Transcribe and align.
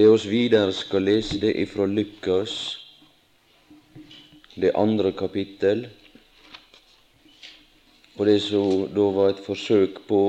det 0.00 0.06
oss 0.08 0.22
videre 0.24 0.72
skal 0.72 1.02
lese 1.04 1.36
det 1.42 1.50
ifra 1.60 1.84
Lukas, 1.84 2.52
det 4.56 4.70
andre 4.72 5.10
kapittel, 5.12 5.82
og 8.16 8.22
det 8.24 8.38
som 8.40 8.86
da 8.96 9.04
var 9.12 9.34
et 9.34 9.42
forsøk 9.44 9.98
på 10.08 10.20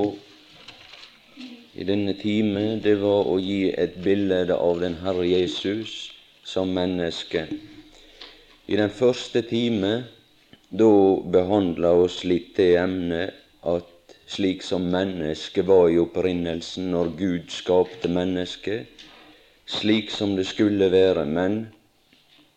i 1.72 1.86
denne 1.88 2.12
time, 2.20 2.82
det 2.84 2.98
var 3.00 3.30
å 3.32 3.38
gi 3.40 3.70
et 3.72 3.96
bilde 4.04 4.52
av 4.52 4.82
den 4.82 4.98
Herre 5.00 5.24
Jesus 5.24 6.10
som 6.44 6.74
menneske. 6.76 7.46
I 8.68 8.76
den 8.76 8.92
første 8.92 9.40
time 9.48 9.92
da 10.68 10.90
behandla 11.32 11.94
oss 12.02 12.18
litt 12.28 12.52
det 12.60 12.74
emnet 12.82 13.40
at 13.64 13.88
slik 14.28 14.60
som 14.68 14.84
mennesket 14.92 15.64
var 15.64 15.88
i 15.88 15.96
opprinnelsen 16.02 16.92
når 16.92 17.14
Gud 17.16 17.48
skapte 17.56 18.12
mennesket, 18.12 19.08
slik 19.66 20.10
som 20.10 20.36
det 20.36 20.46
skulle 20.46 20.90
være, 20.92 21.24
men 21.26 21.66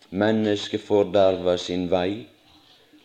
mennesket 0.09 0.81
forderver 0.81 1.57
sin 1.57 1.89
vei, 1.91 2.25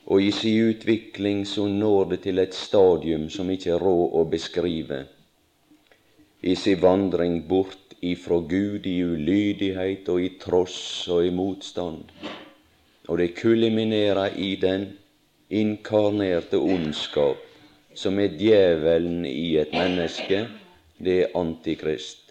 og 0.07 0.23
i 0.23 0.31
sin 0.35 0.71
utvikling 0.71 1.45
så 1.47 1.69
når 1.69 2.05
det 2.15 2.21
til 2.27 2.39
et 2.39 2.55
stadium 2.55 3.29
som 3.31 3.51
ikke 3.51 3.75
er 3.77 3.85
råd 3.85 4.17
å 4.19 4.25
beskrive. 4.31 5.05
I 6.43 6.55
sin 6.57 6.81
vandring 6.83 7.43
bort 7.49 7.95
ifra 8.01 8.41
Gud 8.41 8.87
i 8.87 9.03
ulydighet 9.05 10.09
og 10.09 10.23
i 10.25 10.33
tross 10.41 11.09
og 11.09 11.27
i 11.27 11.31
motstand. 11.31 12.09
Og 13.09 13.19
det 13.19 13.35
kuliminerer 13.37 14.39
i 14.39 14.55
den 14.57 14.89
inkarnerte 15.51 16.59
ondskap 16.59 17.47
som 17.95 18.19
er 18.23 18.37
djevelen 18.39 19.27
i 19.27 19.57
et 19.61 19.73
menneske, 19.75 20.47
det 20.99 21.17
er 21.25 21.39
Antikrist. 21.39 22.30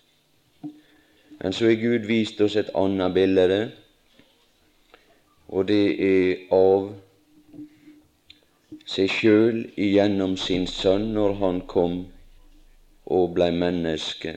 Men 1.41 1.53
så 1.53 1.66
har 1.66 1.73
Gud 1.73 2.05
vist 2.05 2.41
oss 2.41 2.55
et 2.59 2.71
annet 2.75 3.13
bilde, 3.16 3.59
og 5.48 5.68
det 5.70 5.84
er 6.04 6.41
av 6.54 6.90
seg 8.90 9.07
sjøl 9.13 9.62
igjennom 9.79 10.35
sin 10.37 10.67
sønn 10.67 11.13
når 11.15 11.37
han 11.40 11.62
kom 11.71 11.95
og 13.10 13.34
blei 13.37 13.49
menneske. 13.55 14.35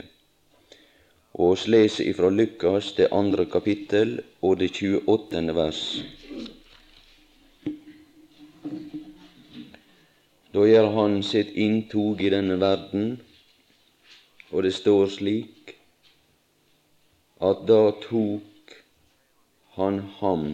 Og 1.34 1.56
oss 1.56 1.66
leser 1.66 2.06
ifra 2.12 2.30
Lukas 2.30 2.92
det 2.96 3.10
andre 3.12 3.48
kapittel 3.50 4.18
og 4.40 4.60
det 4.60 4.70
28. 4.76 5.44
vers. 5.58 5.82
Da 10.52 10.64
gjør 10.68 10.90
han 11.00 11.22
sitt 11.24 11.54
inntog 11.56 12.20
i 12.20 12.30
denne 12.32 12.60
verden, 12.60 13.14
og 14.52 14.68
det 14.68 14.74
står 14.76 15.08
slik 15.16 15.78
at 17.42 17.64
da 17.66 17.90
tok 18.04 18.74
han 19.74 19.98
ham 20.20 20.44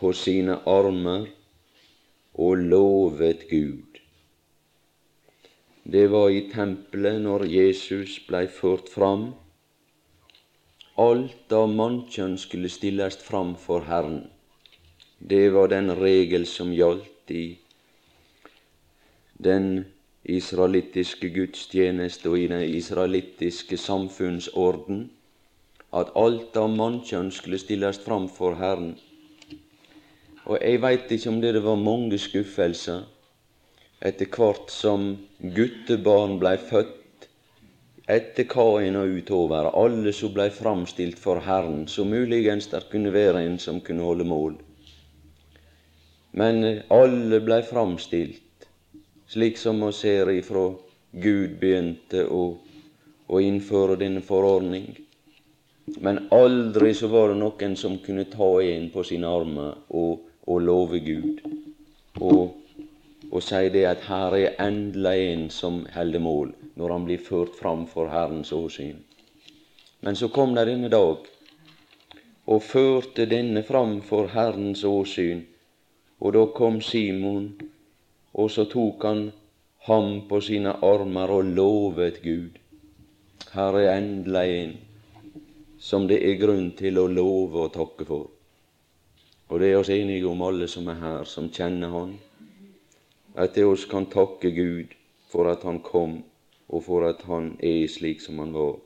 på 0.00 0.12
sine 0.16 0.56
armer 0.64 1.26
og 2.40 2.62
lovet 2.72 3.44
Gud. 3.50 4.00
Det 5.84 6.06
var 6.14 6.32
i 6.32 6.40
tempelet 6.54 7.20
når 7.26 7.44
Jesus 7.52 8.16
blei 8.28 8.46
ført 8.48 8.88
fram. 8.88 9.30
Alt 10.96 11.52
av 11.52 11.68
mannkjønn 11.68 12.38
skulle 12.40 12.72
stilles 12.72 13.20
fram 13.20 13.56
for 13.60 13.84
Herren. 13.90 14.22
Det 15.20 15.50
var 15.52 15.68
den 15.68 15.92
regel 16.00 16.46
som 16.48 16.72
gjaldt 16.72 17.32
i 17.36 17.44
den 19.36 19.72
israelittiske 20.24 21.30
gudstjeneste 21.32 22.28
og 22.28 22.38
i 22.38 22.48
den 22.50 22.62
israelittiske 22.68 23.76
samfunnsorden 23.76 25.06
at 25.96 26.12
alt 26.14 26.56
av 26.60 26.68
mannkjønn 26.70 27.30
skulle 27.34 27.58
stilles 27.58 27.98
fram 28.04 28.28
for 28.28 28.58
Herren. 28.60 28.92
Og 30.46 30.60
jeg 30.60 30.82
veit 30.82 31.10
ikke 31.10 31.30
om 31.32 31.40
det 31.42 31.62
var 31.64 31.80
mange 31.80 32.18
skuffelser 32.18 33.06
etter 34.00 34.28
hvert 34.36 34.70
som 34.72 35.10
guttebarn 35.40 36.38
blei 36.40 36.56
født 36.56 37.28
etter 38.10 38.46
Kain 38.50 38.96
og 38.98 39.12
utover, 39.20 39.70
alle 39.76 40.12
som 40.16 40.32
blei 40.34 40.48
framstilt 40.50 41.18
for 41.18 41.40
Herren, 41.44 41.86
så 41.86 42.04
muligens 42.04 42.66
der 42.72 42.86
kunne 42.90 43.12
være 43.14 43.44
en 43.46 43.58
som 43.58 43.80
kunne 43.80 44.02
holde 44.02 44.26
mål. 44.26 44.56
Men 46.32 46.82
alle 46.90 47.40
blei 47.44 47.60
framstilt 47.66 48.42
slik 49.30 49.58
som 49.58 49.86
vi 49.86 49.92
ser 49.92 50.30
ifra 50.30 50.72
Gud 51.12 51.52
begynte 51.60 52.24
å, 52.26 52.42
å 53.30 53.40
innføre 53.40 53.94
denne 54.00 54.24
forordning. 54.26 54.88
Men 56.02 56.24
aldri 56.34 56.90
så 56.98 57.06
var 57.12 57.30
det 57.30 57.38
noen 57.38 57.76
som 57.78 58.00
kunne 58.02 58.26
ta 58.32 58.48
en 58.62 58.88
på 58.90 59.04
sine 59.06 59.30
armer 59.30 59.78
og, 59.94 60.26
og 60.50 60.66
love 60.66 60.98
Gud. 61.06 61.38
Og, 62.18 62.42
og 63.30 63.46
si 63.46 63.62
det 63.70 63.86
at 63.92 64.10
her 64.10 64.34
er 64.34 64.58
endelig 64.66 65.16
en 65.30 65.48
som 65.54 65.84
holder 65.94 66.26
mål, 66.26 66.54
når 66.74 66.96
han 66.96 67.06
blir 67.06 67.22
ført 67.22 67.54
fram 67.54 67.86
for 67.86 68.10
Herrens 68.10 68.50
åsyn. 68.50 68.98
Men 70.02 70.18
så 70.18 70.26
kom 70.34 70.58
det 70.58 70.66
denne 70.72 70.90
dag, 70.90 71.22
og 72.50 72.64
førte 72.66 73.30
denne 73.30 73.62
fram 73.62 74.00
for 74.02 74.34
Herrens 74.34 74.82
åsyn. 74.82 75.44
Og 76.18 76.34
da 76.34 76.48
kom 76.50 76.82
Simon 76.82 77.52
og 78.32 78.50
så 78.50 78.64
tok 78.70 79.04
han 79.04 79.22
ham 79.86 80.20
på 80.28 80.40
sine 80.44 80.74
armer 80.84 81.32
og 81.38 81.44
lovet 81.56 82.20
Gud. 82.22 82.58
Her 83.52 83.78
er 83.80 83.96
endelig 83.96 84.48
en 84.60 84.74
som 85.80 86.04
det 86.06 86.20
er 86.28 86.36
grunn 86.36 86.74
til 86.76 87.00
å 87.00 87.06
love 87.08 87.64
og 87.64 87.72
takke 87.72 88.04
for. 88.04 88.26
Og 89.48 89.60
det 89.60 89.70
er 89.70 89.80
oss 89.80 89.90
enige 89.90 90.28
om, 90.28 90.42
alle 90.44 90.68
som 90.68 90.86
er 90.92 91.00
her, 91.00 91.24
som 91.24 91.48
kjenner 91.50 91.90
Han, 91.90 92.12
at 93.34 93.56
det 93.56 93.64
oss 93.64 93.86
kan 93.88 94.06
takke 94.12 94.52
Gud 94.54 94.92
for 95.32 95.48
at 95.50 95.64
Han 95.64 95.80
kom, 95.82 96.20
og 96.68 96.84
for 96.84 97.08
at 97.08 97.24
Han 97.26 97.56
er 97.58 97.88
slik 97.88 98.20
som 98.22 98.38
Han 98.38 98.52
var. 98.54 98.76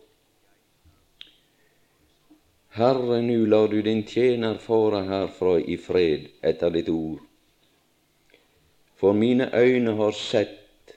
Herre, 2.78 3.20
nu 3.22 3.44
lar 3.46 3.68
du 3.68 3.82
din 3.82 4.02
tjener 4.06 4.56
fare 4.58 5.04
herfra 5.06 5.58
i 5.60 5.76
fred 5.76 6.30
etter 6.42 6.72
ditt 6.74 6.88
ord. 6.90 7.20
For 8.96 9.12
mine 9.12 9.50
øyne 9.54 9.96
har 9.96 10.10
sett 10.10 10.96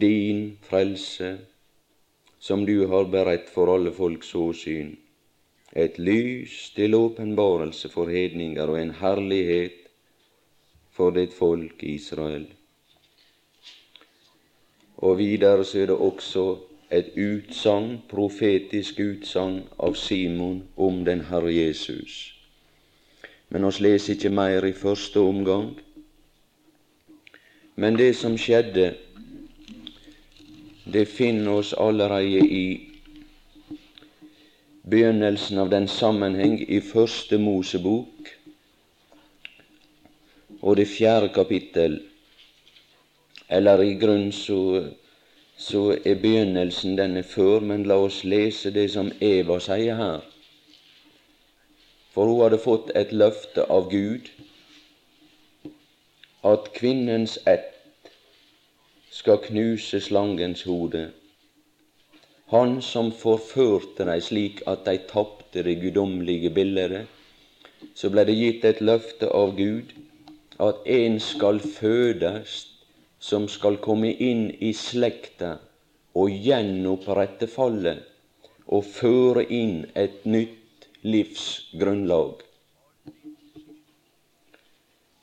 din 0.00 0.58
frelse, 0.62 1.38
som 2.38 2.66
du 2.66 2.86
har 2.86 3.04
beredt 3.04 3.48
for 3.54 3.74
alle 3.74 3.92
folks 3.92 4.34
åsyn, 4.34 4.96
et 5.76 5.98
lys 5.98 6.70
til 6.76 6.94
åpenbarelse 6.94 7.88
for 7.88 8.08
hedninger 8.08 8.66
og 8.66 8.80
en 8.80 8.94
herlighet 9.00 9.76
for 10.92 11.10
ditt 11.10 11.34
folk 11.34 11.82
Israel. 11.82 12.46
Og 14.96 15.18
videre 15.18 15.64
så 15.64 15.78
er 15.78 15.86
det 15.86 15.96
også 15.96 16.46
et 16.90 17.12
utsagn, 17.14 18.00
profetisk 18.08 19.00
utsagn 19.04 19.60
av 19.78 19.94
Simon 19.94 20.62
om 20.76 21.04
den 21.04 21.20
Herre 21.28 21.52
Jesus. 21.52 22.34
Men 23.48 23.68
oss 23.68 23.80
leser 23.84 24.16
ikke 24.16 24.32
mer 24.32 24.64
i 24.64 24.72
første 24.72 25.20
omgang. 25.20 25.76
Men 27.78 27.94
det 27.94 28.16
som 28.18 28.32
skjedde, 28.34 28.88
det 30.84 31.04
finner 31.06 31.60
oss 31.60 31.70
allerede 31.78 32.40
i 32.42 32.64
begynnelsen 34.82 35.60
av 35.62 35.70
den 35.70 35.86
sammenheng 35.88 36.56
i 36.58 36.80
Første 36.82 37.38
Mosebok 37.38 38.32
og 40.58 40.76
det 40.80 40.88
fjerde 40.90 41.30
kapittel. 41.36 41.94
Eller 43.46 43.84
i 43.86 43.94
grunn 44.00 44.32
så, 44.34 44.58
så 45.54 45.84
er 46.02 46.18
begynnelsen 46.18 46.98
denne 46.98 47.22
før, 47.22 47.62
men 47.62 47.86
la 47.86 48.00
oss 48.08 48.24
lese 48.26 48.74
det 48.74 48.88
som 48.96 49.12
Eva 49.22 49.60
sier 49.62 50.02
her. 50.02 50.26
For 52.10 52.26
hun 52.26 52.42
hadde 52.42 52.58
fått 52.58 52.90
et 52.98 53.14
løfte 53.14 53.70
av 53.70 53.86
Gud 53.94 54.34
at 56.46 56.72
kvinnens 56.72 57.38
ett 57.46 58.10
skal 59.10 59.40
knuse 59.42 60.00
slangens 60.00 60.62
hode. 60.62 61.08
Han 62.52 62.78
som 62.82 63.10
forførte 63.12 64.06
dei 64.08 64.20
slik 64.24 64.62
at 64.70 64.84
dei 64.86 64.96
tapte 65.10 65.64
det 65.66 65.80
guddommelige 65.82 66.52
bildet, 66.54 67.08
så 67.94 68.10
ble 68.10 68.24
det 68.28 68.36
gitt 68.38 68.64
et 68.64 68.80
løfte 68.80 69.28
av 69.34 69.56
Gud 69.58 69.92
at 70.62 70.86
en 70.86 71.18
skal 71.22 71.60
fødes 71.60 72.54
som 73.18 73.48
skal 73.50 73.78
komme 73.82 74.14
inn 74.14 74.48
i 74.62 74.72
slekta 74.72 75.56
og 76.18 76.30
gjenopprette 76.30 77.50
fallet 77.50 78.06
og 78.66 78.86
føre 78.86 79.44
inn 79.44 79.82
et 79.94 80.24
nytt 80.26 80.88
livsgrunnlag. 81.02 82.47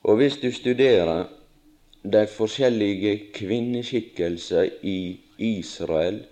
Og 0.06 0.20
hvis 0.20 0.38
du 0.38 0.52
studerer 0.54 1.26
de 2.06 2.22
forskjellige 2.30 3.18
kvinneskikkelser 3.34 4.68
i 4.82 5.20
Israel 5.38 6.22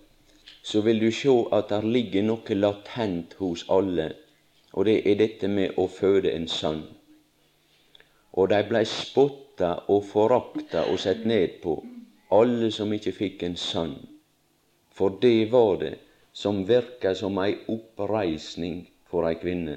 så 0.65 0.81
vil 0.81 1.01
du 1.01 1.11
se 1.13 1.33
at 1.53 1.69
der 1.69 1.85
ligger 1.85 2.23
noe 2.25 2.55
latent 2.57 3.35
hos 3.37 3.67
alle, 3.69 4.07
og 4.73 4.87
det 4.89 4.95
er 5.11 5.19
dette 5.21 5.49
med 5.49 5.77
å 5.77 5.85
føde 5.93 6.33
en 6.33 6.47
sønn. 6.49 6.81
Og 8.33 8.49
de 8.49 8.63
blei 8.71 8.83
spotta 8.89 9.75
og 9.93 10.07
forakta 10.09 10.87
og 10.89 10.97
sett 11.05 11.27
ned 11.29 11.61
på, 11.63 11.77
alle 12.33 12.71
som 12.73 12.97
ikke 12.97 13.13
fikk 13.19 13.45
en 13.45 13.59
sønn. 13.61 13.93
For 14.97 15.21
det 15.21 15.51
var 15.53 15.77
det 15.83 15.93
som 16.33 16.65
virka 16.67 17.13
som 17.15 17.37
ei 17.45 17.59
oppreisning 17.77 18.87
for 19.11 19.29
ei 19.29 19.37
kvinne. 19.43 19.77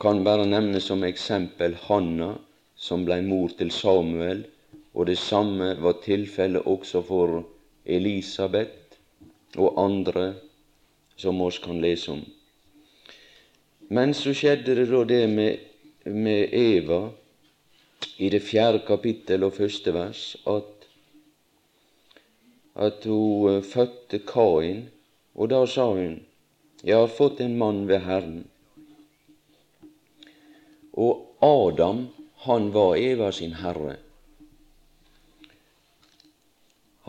Kan 0.00 0.24
bare 0.24 0.46
nevne 0.48 0.80
som 0.80 1.04
eksempel 1.04 1.74
Hanna, 1.86 2.34
som 2.76 3.04
blei 3.04 3.20
mor 3.20 3.52
til 3.58 3.68
Samuel, 3.74 4.46
og 4.94 5.06
det 5.06 5.18
samme 5.20 5.74
var 5.82 5.98
tilfellet 6.04 6.64
også 6.66 7.02
for 7.04 7.42
Elisabeth 7.84 8.96
og 9.58 9.76
andre 9.82 10.30
som 11.20 11.40
oss 11.44 11.58
kan 11.60 11.82
lese 11.84 12.14
om. 12.14 12.22
Men 13.90 14.14
så 14.14 14.32
skjedde 14.32 14.76
det 14.78 14.86
da 14.88 15.02
det 15.04 15.24
med, 15.28 15.58
med 16.06 16.54
Eva 16.56 17.00
i 18.16 18.30
det 18.32 18.40
fjerde 18.46 18.80
kapittel 18.86 19.44
og 19.44 19.56
første 19.58 19.92
vers 19.94 20.22
at, 20.48 20.86
at 22.88 23.04
hun 23.04 23.56
eh, 23.56 23.64
fødte 23.66 24.22
Kain, 24.24 24.86
og 25.34 25.50
da 25.52 25.64
sa 25.66 25.90
hun 25.92 26.20
Jeg 26.84 26.96
har 26.96 27.12
fått 27.12 27.42
en 27.44 27.58
mann 27.60 27.84
ved 27.88 28.00
Herren. 28.06 28.46
Og 31.00 31.44
Adam, 31.46 32.06
han 32.46 32.72
var 32.74 32.96
Eva 33.00 33.30
sin 33.32 33.54
herre. 33.62 33.96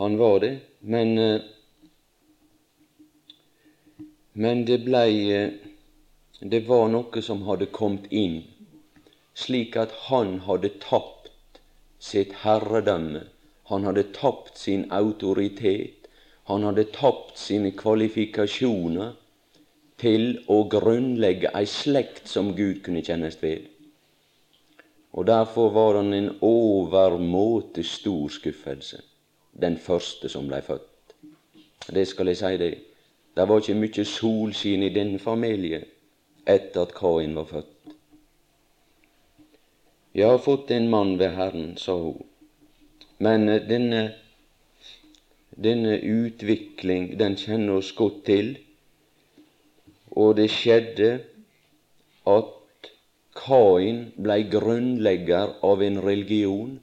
Han 0.00 0.16
var 0.18 0.38
det, 0.40 0.54
men 0.80 1.18
eh, 1.18 1.40
Men 4.32 4.64
det 4.64 4.78
blei 4.84 5.32
eh, 5.32 5.50
Det 6.40 6.60
var 6.68 6.88
noe 6.88 7.22
som 7.22 7.42
hadde 7.46 7.68
kommet 7.70 8.06
inn, 8.10 8.38
slik 9.36 9.76
at 9.76 9.92
han 10.08 10.38
hadde 10.46 10.72
tapt 10.82 11.60
sitt 12.02 12.32
herredømme. 12.42 13.26
Han 13.70 13.84
hadde 13.86 14.08
tapt 14.16 14.56
sin 14.58 14.88
autoritet. 14.90 16.08
Han 16.50 16.64
hadde 16.66 16.88
tapt 16.96 17.38
sine 17.38 17.70
kvalifikasjoner 17.78 19.12
til 20.02 20.26
å 20.50 20.64
grunnlegge 20.72 21.52
ei 21.54 21.68
slekt 21.68 22.26
som 22.32 22.50
Gud 22.58 22.82
kunne 22.82 23.04
kjennes 23.06 23.38
ved. 23.44 23.71
Og 25.12 25.26
derfor 25.26 25.70
var 25.70 25.96
han 26.00 26.14
en 26.14 26.30
overmåte 26.40 27.82
stor 27.84 28.28
skuffelse 28.28 29.02
den 29.60 29.76
første 29.76 30.28
som 30.32 30.48
blei 30.48 30.62
født. 30.64 31.14
Det 31.92 32.06
skal 32.08 32.30
jeg 32.30 32.40
si 32.40 32.56
deg. 32.60 32.78
Det 33.36 33.44
var 33.48 33.60
ikke 33.60 33.76
mye 33.76 34.04
solskinn 34.08 34.84
i 34.86 34.92
den 34.94 35.18
familie 35.20 35.82
etter 36.48 36.86
at 36.86 36.94
Kain 36.96 37.36
var 37.36 37.48
født. 37.48 37.68
Jeg 40.14 40.28
har 40.28 40.40
fått 40.44 40.70
en 40.70 40.90
mann 40.92 41.14
ved 41.18 41.32
Herren, 41.36 41.76
sa 41.80 41.94
hun. 41.96 42.20
Men 43.18 43.48
eh, 43.48 43.62
denne, 43.64 44.02
denne 45.56 45.96
utvikling, 46.00 47.14
den 47.18 47.36
kjenner 47.40 47.80
oss 47.80 47.92
godt 47.96 48.24
til. 48.28 48.50
Og 50.12 50.36
det 50.36 50.50
skjedde 50.52 51.12
at 52.28 52.50
Kain 53.42 54.04
blei 54.16 54.42
grunnlegger 54.50 55.58
av 55.62 55.82
en 55.82 56.00
religion 56.02 56.80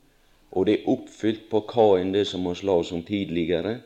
og 0.51 0.65
det 0.65 0.79
er 0.79 0.87
oppfylt 0.89 1.45
på 1.51 1.61
Kain, 1.69 2.13
det 2.13 2.25
som 2.27 2.47
vi 2.47 2.55
la 2.65 2.79
oss 2.81 2.91
om 2.95 3.03
tidligere, 3.05 3.79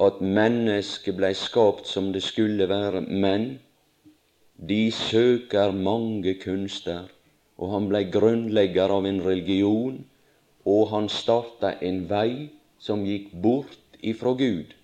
at 0.00 0.20
mennesket 0.22 1.16
blei 1.18 1.32
skapt 1.36 1.88
som 1.90 2.12
det 2.14 2.22
skulle 2.22 2.68
være, 2.70 3.02
men 3.02 3.58
de 4.56 4.90
søker 4.94 5.74
mange 5.74 6.36
kunster, 6.40 7.10
og 7.58 7.74
han 7.74 7.88
blei 7.90 8.04
grunnlegger 8.12 8.92
av 8.94 9.06
en 9.06 9.20
religion, 9.24 9.98
og 10.64 10.88
han 10.92 11.08
starta 11.08 11.74
en 11.82 12.04
vei 12.08 12.48
som 12.78 13.02
gikk 13.04 13.32
bort 13.42 13.98
ifra 14.00 14.32
Gud. 14.38 14.76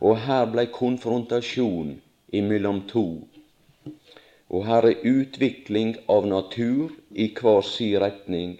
Og 0.00 0.16
her 0.24 0.46
blei 0.48 0.68
konfrontasjon 0.72 1.98
imellom 2.32 2.84
to. 2.88 3.26
Og 4.50 4.66
her 4.66 4.88
er 4.90 5.06
utvikling 5.06 5.94
av 6.08 6.26
natur 6.26 6.90
i 7.14 7.30
hver 7.40 7.62
si 7.66 7.92
retning 7.98 8.58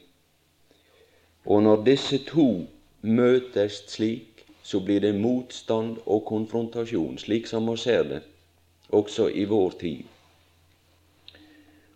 og 1.44 1.62
når 1.62 1.84
disse 1.86 2.18
to 2.28 2.66
møtes 3.02 3.80
slik, 3.88 4.44
så 4.62 4.80
blir 4.84 5.00
det 5.00 5.14
motstand 5.16 5.96
og 6.04 6.24
konfrontasjon, 6.28 7.16
slik 7.18 7.48
som 7.48 7.66
vi 7.70 7.76
ser 7.80 8.04
det 8.10 8.20
også 8.92 9.30
i 9.32 9.44
vår 9.48 9.70
tid. 9.80 10.02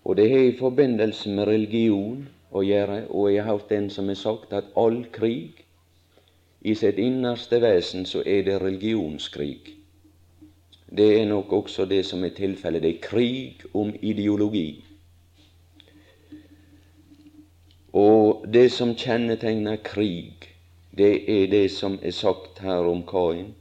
Og 0.05 0.17
det 0.17 0.31
har 0.31 0.47
i 0.49 0.57
forbindelse 0.59 1.31
med 1.31 1.49
religion 1.49 2.25
å 2.53 2.63
gjøre, 2.65 3.05
og 3.11 3.33
jeg 3.33 3.45
har 3.45 3.53
hørt 3.53 3.73
en 3.73 3.91
som 3.91 4.09
har 4.09 4.19
sagt 4.21 4.53
at 4.53 4.73
all 4.77 5.05
krig 5.13 5.63
i 6.63 6.75
sitt 6.75 6.99
innerste 6.99 7.61
vesen 7.61 8.07
så 8.07 8.23
er 8.25 8.45
det 8.49 8.61
religionskrig. 8.63 9.75
Det 10.97 11.21
er 11.21 11.27
nok 11.27 11.53
også 11.53 11.85
det 11.91 12.05
som 12.07 12.25
er 12.25 12.35
tilfellet. 12.37 12.83
Det 12.83 12.91
er 12.91 13.01
krig 13.03 13.63
om 13.75 13.91
ideologi. 14.03 14.85
Og 17.93 18.45
det 18.55 18.73
som 18.73 18.95
kjennetegner 18.95 19.77
krig, 19.83 20.49
det 20.99 21.31
er 21.31 21.47
det 21.51 21.71
som 21.71 21.99
er 22.03 22.11
sagt 22.11 22.59
her 22.63 22.87
om 22.91 23.03
Kain. 23.07 23.55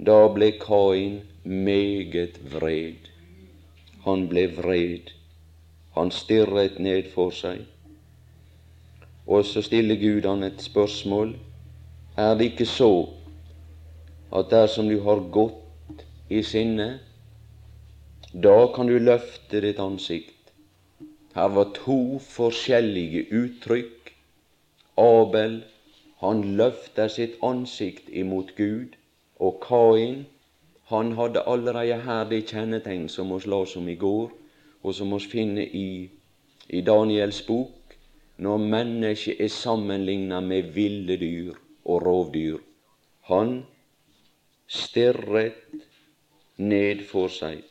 Da 0.00 0.26
ble 0.34 0.50
Kain 0.60 1.20
meget 1.44 2.36
vred. 2.52 3.08
Han 4.04 4.28
ble 4.28 4.46
vred. 4.56 5.12
Han 5.96 6.10
stirret 6.10 6.78
ned 6.80 7.08
for 7.14 7.30
seg. 7.30 7.64
Og 9.26 9.44
så 9.44 9.62
stiller 9.62 9.96
Gud 10.00 10.28
han 10.28 10.42
et 10.42 10.60
spørsmål. 10.60 11.36
Er 12.16 12.34
det 12.36 12.52
ikke 12.52 12.66
så 12.66 13.08
at 14.32 14.50
dersom 14.50 14.88
du 14.88 15.00
har 15.04 15.20
godt 15.32 15.61
i 16.32 16.42
sinne, 16.46 16.88
da 18.32 18.58
kan 18.74 18.88
du 18.88 18.96
løfte 18.98 19.60
ditt 19.60 19.80
ansikt 19.82 20.42
her 21.34 21.48
var 21.48 21.70
to 21.76 22.18
forskjellige 22.18 23.24
uttrykk. 23.32 24.10
Abel, 25.00 25.62
han 26.20 26.42
løfter 26.58 27.08
sitt 27.08 27.38
ansikt 27.42 28.10
imot 28.22 28.52
Gud, 28.56 28.98
og 29.40 29.62
Kain, 29.64 30.26
han 30.92 31.14
hadde 31.16 31.44
allerede 31.48 31.96
her 32.04 32.28
det 32.28 32.42
kjennetegn 32.50 33.08
som 33.08 33.32
vi 33.32 33.48
las 33.48 33.76
om 33.80 33.88
i 33.88 33.96
går, 33.96 34.28
og 34.82 34.94
som 34.94 35.14
vi 35.14 35.20
finner 35.34 35.64
i, 35.64 36.10
i 36.68 36.80
Daniels 36.84 37.40
bok, 37.48 37.96
når 38.36 38.68
mennesket 38.74 39.40
er 39.40 39.48
sammenligna 39.48 40.40
med 40.44 40.68
ville 40.76 41.16
dyr 41.16 41.56
og 41.84 42.04
rovdyr. 42.04 42.58
Han 43.32 43.62
stirret 44.68 45.56
ned 46.62 47.04
for 47.08 47.32
seg. 47.32 47.62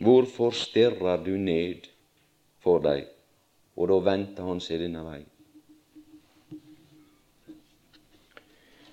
Hvorfor 0.00 0.54
stirrer 0.56 1.20
du 1.24 1.36
ned 1.38 1.90
for 2.64 2.82
deg. 2.84 3.06
Og 3.76 3.90
da 3.90 4.00
vendte 4.08 4.46
han 4.46 4.62
seg 4.62 4.80
denne 4.84 5.02
vei. 5.04 5.20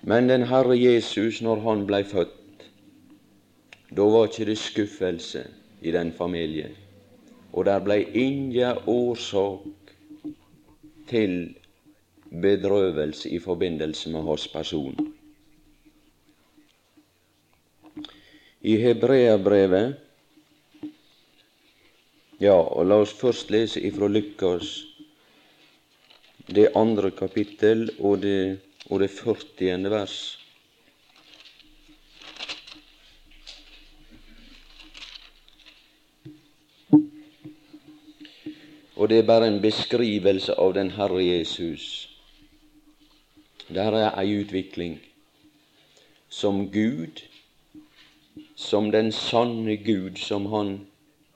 Men 0.02 0.28
den 0.28 0.48
Herre 0.50 0.74
Jesus, 0.74 1.40
når 1.46 1.62
han 1.62 1.84
blei 1.86 2.02
født, 2.02 2.66
da 3.92 4.06
var 4.08 4.26
ikke 4.26 4.48
det 4.50 4.58
skuffelse 4.58 5.44
i 5.82 5.92
den 5.94 6.10
familien. 6.16 6.74
Og 7.52 7.68
der 7.68 7.82
blei 7.84 8.00
inga 8.16 8.74
årsak 8.88 9.92
til 11.08 11.54
bedrøvelse 12.42 13.30
i 13.30 13.38
forbindelse 13.38 14.10
med 14.10 14.26
hans 14.26 14.48
person. 14.48 14.96
I 18.62 18.76
Hebreabrevet 18.78 19.98
ja, 22.42 22.54
og 22.54 22.86
la 22.86 22.96
oss 23.02 23.12
først 23.14 23.50
lese 23.54 23.80
ifra 23.86 24.08
Lukas, 24.10 24.70
det 26.50 26.72
andre 26.74 27.12
kapittel 27.14 27.88
og 28.00 28.22
det, 28.24 28.58
og 28.90 28.98
det 29.02 29.10
førtiende 29.14 29.90
vers. 29.92 30.16
Og 38.96 39.08
det 39.10 39.18
er 39.18 39.26
bare 39.26 39.46
en 39.50 39.62
beskrivelse 39.62 40.54
av 40.58 40.74
den 40.74 40.92
Herre 40.94 41.22
Jesus. 41.22 42.08
Der 43.70 43.94
er 43.98 44.18
ei 44.18 44.36
utvikling 44.42 44.98
som 46.30 46.68
Gud, 46.70 47.22
som 48.62 48.90
den 48.94 49.12
sanne 49.12 49.76
Gud 49.76 50.16
som 50.22 50.46
Han 50.46 50.72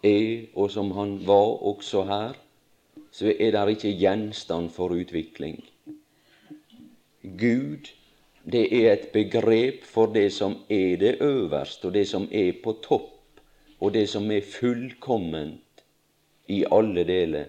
er, 0.02 0.47
og 0.54 0.71
som 0.71 0.90
han 0.95 1.18
var 1.26 1.62
også 1.66 2.04
her, 2.04 2.33
så 3.11 3.33
er 3.40 3.50
det 3.50 3.76
ikke 3.76 3.99
gjenstand 3.99 4.71
for 4.71 4.95
utvikling. 4.95 5.64
Gud 7.23 7.90
det 8.52 8.66
er 8.71 8.92
et 8.92 9.09
begrep 9.12 9.83
for 9.85 10.06
det 10.14 10.28
som 10.33 10.52
er 10.71 10.97
det 10.97 11.16
øverste, 11.21 11.87
og 11.87 11.95
det 11.95 12.06
som 12.09 12.28
er 12.30 12.52
på 12.64 12.76
topp, 12.83 13.40
og 13.80 13.95
det 13.95 14.09
som 14.09 14.30
er 14.30 14.40
fullkomment 14.40 15.83
i 16.49 16.64
alle 16.73 17.04
deler. 17.04 17.45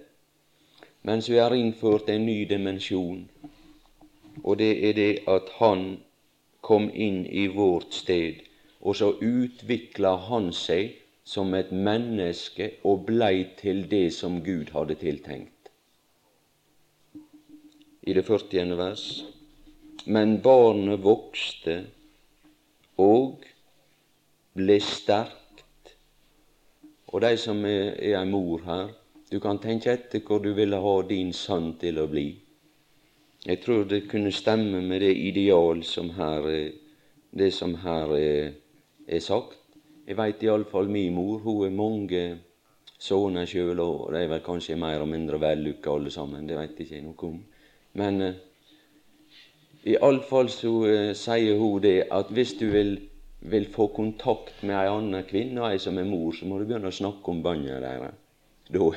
Mens 1.04 1.30
vi 1.30 1.38
har 1.38 1.54
innført 1.54 2.10
en 2.10 2.26
ny 2.26 2.48
dimensjon, 2.50 3.30
og 4.44 4.58
det 4.58 4.90
er 4.90 4.94
det 4.94 5.20
at 5.28 5.54
Han 5.60 6.00
kom 6.62 6.90
inn 6.94 7.26
i 7.26 7.48
vårt 7.48 7.94
sted, 7.94 8.42
og 8.88 8.96
så 8.96 9.12
utvikla 9.20 10.16
Han 10.30 10.54
seg 10.56 10.96
som 11.28 11.52
et 11.58 11.74
menneske 11.76 12.78
og 12.88 13.04
blei 13.10 13.50
til 13.60 13.84
det 13.92 14.14
som 14.16 14.40
Gud 14.46 14.72
hadde 14.72 14.96
tiltenkt. 14.96 15.74
I 18.08 18.16
det 18.16 18.24
40. 18.24 18.78
vers 18.80 19.10
men 20.08 20.38
barnet 20.42 21.02
vokste 21.04 21.82
og 23.04 23.44
ble 24.56 24.78
sterkt. 24.84 25.92
Og 27.12 27.24
de 27.24 27.34
som 27.40 27.60
er, 27.68 27.98
ei 28.00 28.24
mor 28.30 28.64
her, 28.68 28.94
du 29.28 29.40
kan 29.44 29.60
tenke 29.60 29.92
etter 29.92 30.24
hvor 30.24 30.40
du 30.44 30.54
ville 30.56 30.80
ha 30.80 30.96
din 31.10 31.34
sønn 31.36 31.74
til 31.82 32.00
å 32.00 32.08
bli. 32.12 32.30
Jeg 33.44 33.62
tror 33.64 33.84
det 33.88 34.08
kunne 34.12 34.32
stemme 34.32 34.80
med 34.82 35.04
det 35.04 35.14
ideal 35.28 35.84
som 35.84 36.14
her, 36.16 36.48
det 37.32 37.52
som 37.56 37.76
her 37.84 38.16
er, 38.16 38.56
er 39.08 39.24
sagt. 39.24 39.58
Jeg 40.08 40.18
veit 40.20 40.44
iallfall 40.44 40.90
mi 40.92 41.08
mor. 41.12 41.40
Hun 41.44 41.66
er 41.68 41.76
mange 41.76 42.22
sønner 43.00 43.48
sjøl, 43.48 43.80
og 43.80 44.14
de 44.14 44.22
er 44.24 44.32
vel 44.32 44.44
kanskje 44.46 44.78
mer 44.80 45.04
og 45.04 45.10
mindre 45.12 45.40
vellykka 45.42 45.94
alle 45.94 46.12
sammen. 46.12 46.48
Det 46.48 46.58
veit 46.58 46.80
jeg 46.84 47.04
noe 47.06 47.30
om. 47.30 47.42
Men 48.00 48.24
uh, 48.24 48.40
iallfall 49.88 50.50
så 50.54 50.74
uh, 50.86 51.12
sier 51.18 51.60
hun 51.60 51.84
det 51.84 52.08
at 52.12 52.32
hvis 52.34 52.56
du 52.60 52.68
vil, 52.74 52.96
vil 53.42 53.68
få 53.74 53.90
kontakt 53.96 54.64
med 54.64 54.76
ei 54.80 54.88
anna 54.92 55.24
kvinne, 55.28 55.68
ei 55.70 55.80
som 55.82 56.00
er 56.00 56.08
mor, 56.10 56.34
så 56.34 56.48
må 56.48 56.60
du 56.60 56.66
begynne 56.66 56.92
å 56.92 57.00
snakke 57.02 57.32
om 57.32 57.44
barna 57.46 57.80
deres. 57.84 58.18
Da 58.68 58.90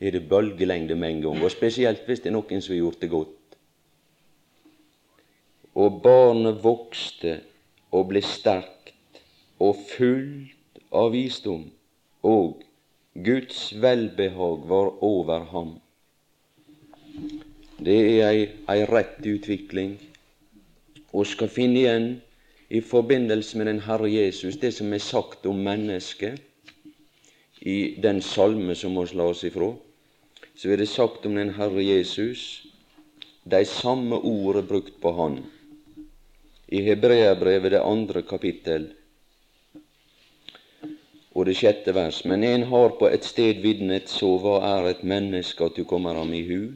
er 0.00 0.14
det 0.14 0.28
bølgelengde 0.30 0.94
med 0.96 1.16
en 1.16 1.24
gang, 1.26 1.42
og 1.42 1.52
spesielt 1.52 2.06
hvis 2.06 2.22
det 2.22 2.30
er 2.30 2.38
noen 2.38 2.62
som 2.62 2.72
har 2.72 2.82
gjort 2.84 3.02
det 3.02 3.10
godt. 3.12 3.34
Og 5.78 6.00
barnet 6.02 6.62
vokste 6.62 7.38
og 7.94 8.08
ble 8.10 8.22
sterkt 8.24 8.77
og 9.58 9.76
fullt 9.90 10.82
av 10.94 11.12
visdom, 11.12 11.66
og 12.22 12.62
Guds 13.14 13.72
velbehag 13.82 14.64
var 14.70 14.92
over 15.04 15.46
ham. 15.52 15.74
Det 17.78 17.96
er 17.98 18.28
ei, 18.28 18.46
ei 18.70 18.84
rett 18.90 19.18
utvikling, 19.26 19.96
og 21.12 21.26
skal 21.26 21.50
finne 21.50 21.82
igjen 21.82 22.08
i 22.70 22.80
forbindelse 22.84 23.58
med 23.58 23.70
den 23.70 23.82
Herre 23.86 24.10
Jesus 24.10 24.58
det 24.60 24.74
som 24.76 24.92
er 24.92 25.02
sagt 25.02 25.46
om 25.46 25.62
mennesket 25.64 26.42
i 27.60 27.96
den 28.02 28.20
salme 28.22 28.76
som 28.78 28.98
vi 28.98 29.06
la 29.16 29.30
oss 29.32 29.44
ifra. 29.48 29.72
Så 30.54 30.70
er 30.70 30.82
det 30.82 30.90
sagt 30.90 31.26
om 31.26 31.34
den 31.38 31.54
Herre 31.56 31.82
Jesus 31.82 32.66
de 33.48 33.64
samme 33.64 34.18
ordene 34.20 34.66
brukt 34.68 35.00
på 35.00 35.12
Han. 35.16 35.38
I 36.68 36.82
Hebreabrevet, 36.84 37.72
det 37.72 37.80
andre 37.80 38.22
kapittel, 38.22 38.90
og 41.38 41.46
det 41.46 41.54
sjette 41.54 41.94
vers. 41.94 42.24
Men 42.26 42.42
en 42.42 42.64
har 42.72 42.96
på 42.98 43.06
et 43.06 43.26
sted 43.26 43.60
vitnet, 43.62 44.10
så 44.10 44.32
hva 44.42 44.56
er 44.72 44.88
et 44.90 45.04
menneske 45.06 45.68
at 45.68 45.76
du 45.78 45.84
kommer 45.86 46.18
ham 46.18 46.32
i 46.34 46.42
hu? 46.48 46.72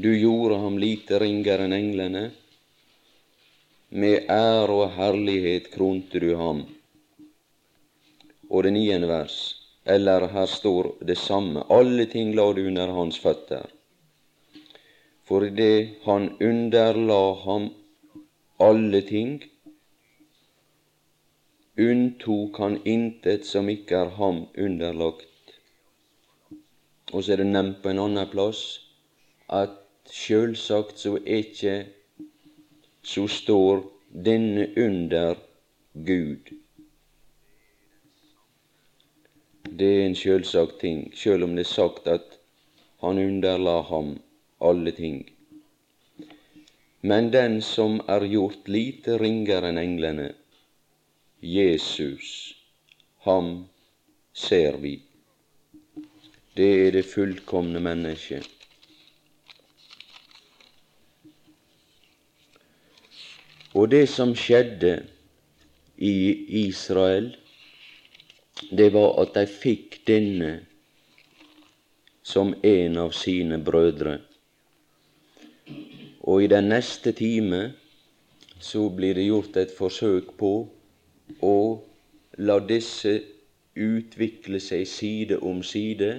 Du 0.00 0.08
gjorde 0.16 0.56
ham 0.62 0.78
lite 0.80 1.20
ringere 1.20 1.68
enn 1.68 1.76
englene. 1.76 2.24
Med 3.92 4.30
ære 4.32 4.78
og 4.80 4.96
herlighet 4.96 5.68
kronte 5.74 6.22
du 6.24 6.32
ham. 6.40 6.64
Og 8.48 8.64
det 8.64 8.72
niende 8.74 9.12
vers, 9.12 9.36
eller 9.84 10.30
her 10.32 10.48
står 10.48 10.94
det 11.04 11.18
samme, 11.20 11.66
alle 11.68 12.08
ting 12.10 12.32
la 12.34 12.48
du 12.56 12.64
under 12.64 12.96
hans 12.96 13.20
føtter. 13.20 13.68
Det 15.28 16.00
han 16.04 16.32
underla 16.40 17.22
ham 17.44 17.68
alle 18.60 19.00
ting, 19.04 19.42
unntok 21.76 22.58
han 22.58 22.78
intet 22.86 23.46
som 23.46 23.68
ikke 23.68 23.96
er 24.04 24.12
ham 24.18 24.44
underlagt. 24.58 25.56
Og 27.12 27.24
så 27.24 27.34
er 27.34 27.42
det 27.42 27.50
nevnt 27.50 27.80
på 27.82 27.90
en 27.90 28.02
annen 28.02 28.30
plass 28.30 28.62
at 29.52 29.80
sjølsagt 30.10 31.00
så 31.02 31.16
er 31.18 31.42
ikke 31.42 31.76
så 33.04 33.26
står 33.28 33.82
denne 34.26 34.68
under 34.80 35.36
Gud. 35.92 36.52
Det 39.64 39.90
er 39.90 40.06
en 40.06 40.16
sjølsagt 40.16 40.78
ting, 40.80 41.08
sjøl 41.16 41.44
om 41.44 41.56
det 41.56 41.66
er 41.66 41.72
sagt 41.72 42.08
at 42.08 42.38
han 43.02 43.18
underla 43.18 43.80
ham 43.90 44.14
alle 44.60 44.92
ting. 44.94 45.24
Men 47.02 47.32
den 47.32 47.60
som 47.62 47.98
er 48.08 48.24
gjort 48.30 48.68
lite 48.70 49.18
ringere 49.20 49.68
enn 49.72 49.80
englene, 49.82 50.30
Jesus, 51.44 52.54
ham 53.18 53.68
ser 54.32 54.78
vi. 54.80 55.02
Det 56.56 56.68
er 56.86 56.92
det 56.94 57.02
fullkomne 57.04 57.82
mennesket. 57.84 58.46
Og 63.74 63.90
det 63.92 64.06
som 64.08 64.32
skjedde 64.38 64.94
i 65.98 66.14
Israel, 66.64 67.34
det 68.70 68.88
var 68.94 69.18
at 69.20 69.34
de 69.36 69.44
fikk 69.50 69.98
denne 70.08 70.52
som 72.24 72.54
en 72.62 72.96
av 73.02 73.12
sine 73.12 73.58
brødre. 73.60 74.14
Og 76.24 76.46
i 76.46 76.48
den 76.48 76.70
neste 76.72 77.12
time 77.12 77.74
så 78.64 78.86
blir 78.88 79.18
det 79.18 79.26
gjort 79.28 79.60
et 79.60 79.76
forsøk 79.76 80.32
på 80.40 80.54
og 81.40 81.84
la 82.38 82.58
disse 82.60 83.14
utvikle 83.74 84.60
seg 84.62 84.86
side 84.86 85.38
om 85.42 85.62
side 85.66 86.10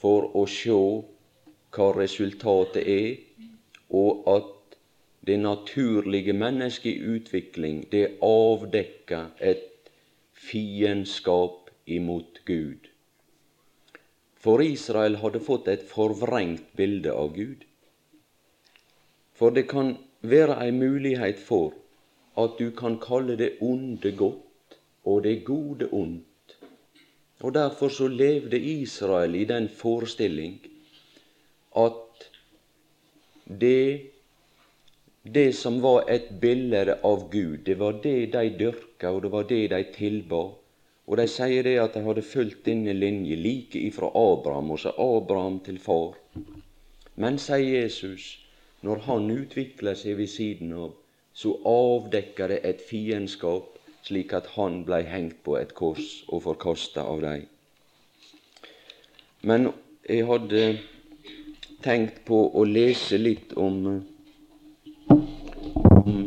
for 0.00 0.30
å 0.36 0.46
sjå 0.48 0.80
hva 1.74 1.90
resultatet 1.96 2.86
er, 2.88 3.18
og 3.90 4.26
at 4.30 4.76
det 5.26 5.38
naturlige 5.40 6.32
mennesket 6.32 6.92
i 6.92 7.16
utvikling, 7.16 7.84
det 7.92 8.16
avdekker 8.24 9.30
et 9.38 9.90
fiendskap 10.32 11.70
imot 11.86 12.40
Gud. 12.48 12.88
For 14.40 14.62
Israel 14.64 15.18
hadde 15.20 15.42
fått 15.44 15.68
et 15.68 15.84
forvrengt 15.84 16.72
bilde 16.76 17.12
av 17.12 17.34
Gud. 17.36 17.66
For 19.36 19.52
det 19.52 19.66
kan 19.68 19.94
være 20.24 20.56
ei 20.64 20.72
mulighet 20.72 21.40
for 21.40 21.76
at 22.44 22.58
du 22.58 22.70
kan 22.76 22.98
kalle 23.00 23.36
det 23.36 23.56
onde 23.60 24.12
godt 24.16 24.76
og 25.04 25.24
det 25.24 25.44
gode 25.44 25.88
ondt. 25.92 26.56
Og 27.40 27.54
Derfor 27.54 27.88
så 27.88 28.08
levde 28.08 28.58
Israel 28.58 29.34
i 29.34 29.44
den 29.44 29.68
forestilling 29.68 30.60
at 31.76 32.30
det, 33.60 34.00
det 35.24 35.54
som 35.54 35.82
var 35.82 36.04
et 36.10 36.28
bilde 36.40 36.98
av 37.02 37.30
Gud, 37.30 37.58
det 37.66 37.78
var 37.78 38.00
det 38.02 38.32
de 38.32 38.50
dyrka, 38.58 39.08
og 39.08 39.22
det 39.22 39.32
var 39.32 39.42
det 39.42 39.70
de 39.70 39.84
tilba. 39.94 40.42
Og 41.06 41.16
de 41.18 41.26
sier 41.26 41.64
det 41.66 41.78
at 41.82 41.94
de 41.94 42.04
hadde 42.04 42.22
fulgt 42.22 42.66
denne 42.66 42.92
linje 42.92 43.36
like 43.36 43.78
ifra 43.78 44.10
Abraham, 44.14 44.70
og 44.70 44.78
så 44.78 44.92
Abraham 44.98 45.60
til 45.60 45.78
far. 45.78 46.14
Men, 47.16 47.38
sier 47.38 47.82
Jesus, 47.82 48.38
når 48.82 49.02
han 49.08 49.30
utvikler 49.30 49.94
seg 49.98 50.18
ved 50.20 50.30
siden 50.30 50.72
av, 50.72 50.92
så 51.32 51.54
avdekka 51.64 52.48
det 52.50 52.60
et 52.64 52.82
fiendskap, 52.90 53.78
slik 54.02 54.32
at 54.32 54.46
han 54.56 54.82
blei 54.84 55.02
hengt 55.06 55.42
på 55.44 55.56
et 55.60 55.74
kors 55.76 56.24
og 56.28 56.42
forkasta 56.48 57.04
av 57.06 57.22
dei. 57.24 57.38
Men 59.42 59.70
jeg 60.08 60.26
hadde 60.28 60.64
tenkt 61.84 62.24
på 62.28 62.42
å 62.56 62.64
lese 62.68 63.16
litt 63.20 63.54
om, 63.56 64.02
om 66.02 66.18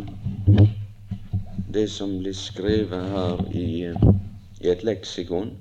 det 1.73 1.87
som 1.89 2.15
blir 2.21 2.37
skrevet 2.37 3.09
her 3.13 3.43
i, 3.53 3.67
i 4.63 4.71
et 4.71 4.85
leksikon. 4.85 5.53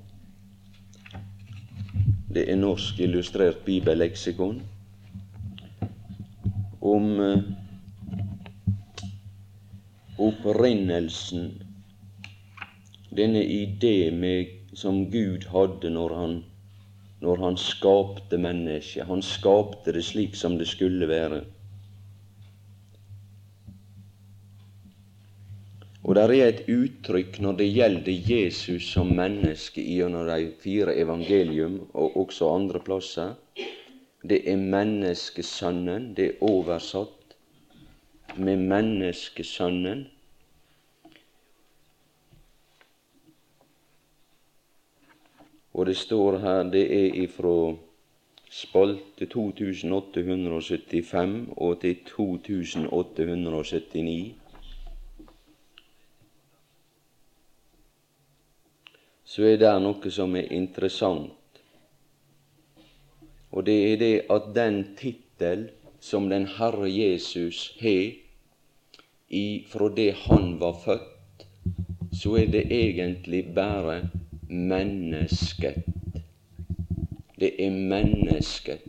Det 2.32 2.46
er 2.48 2.56
Norsk 2.56 3.00
illustrert 3.04 3.64
bibelleksikon. 3.66 4.62
Om 6.80 7.08
opprinnelsen, 10.18 11.62
denne 13.10 13.42
idé 13.44 14.10
med, 14.10 14.46
som 14.72 15.10
Gud 15.10 15.44
hadde 15.52 15.90
når 15.92 16.14
han, 16.16 16.36
når 17.20 17.42
han 17.44 17.56
skapte 17.56 18.38
mennesket. 18.40 19.06
Han 19.08 19.22
skapte 19.22 19.92
det 19.92 20.04
slik 20.04 20.36
som 20.36 20.56
det 20.58 20.68
skulle 20.68 21.08
være. 21.08 21.42
Og 26.02 26.16
det 26.18 26.22
er 26.24 26.48
et 26.48 26.64
uttrykk 26.66 27.36
når 27.44 27.58
det 27.60 27.68
gjelder 27.70 28.30
Jesus 28.32 28.88
som 28.90 29.12
menneske 29.14 29.84
gjennom 29.84 30.26
de 30.26 30.50
fire 30.64 30.96
evangelium, 30.98 31.78
og 31.94 32.16
også 32.24 32.48
andre 32.56 32.80
plasser. 32.82 33.36
Det 34.22 34.40
er 34.50 34.56
menneskesønnen. 34.56 36.10
Det 36.16 36.26
er 36.26 36.42
oversatt 36.48 37.21
med 38.36 38.56
menneskesønnen. 38.56 40.06
Og 45.72 45.86
det 45.86 45.96
står 45.96 46.38
her, 46.38 46.62
det 46.68 46.92
er 46.92 47.14
ifra 47.24 47.74
spalte 48.52 49.26
2875 49.26 51.48
og 51.56 51.80
til 51.80 51.96
2879. 52.04 54.34
Så 59.24 59.42
er 59.48 59.56
det 59.56 59.72
noe 59.80 60.10
som 60.12 60.36
er 60.36 60.52
interessant. 60.52 61.32
Og 63.52 63.64
det 63.64 63.92
er 63.92 63.96
det 64.00 64.22
at 64.32 64.42
den 64.54 64.96
tittel 64.96 65.70
som 66.00 66.28
den 66.28 66.46
Herre 66.58 66.88
Jesus 66.92 67.76
har 67.80 68.21
ifra 69.32 69.88
det 69.88 70.12
han 70.26 70.58
var 70.60 70.76
født, 70.84 71.46
så 72.12 72.36
er 72.36 72.46
det 72.52 72.66
egentlig 72.70 73.54
bare 73.54 74.10
mennesket. 74.48 75.84
Det 77.40 77.54
er 77.66 77.70
mennesket. 77.70 78.84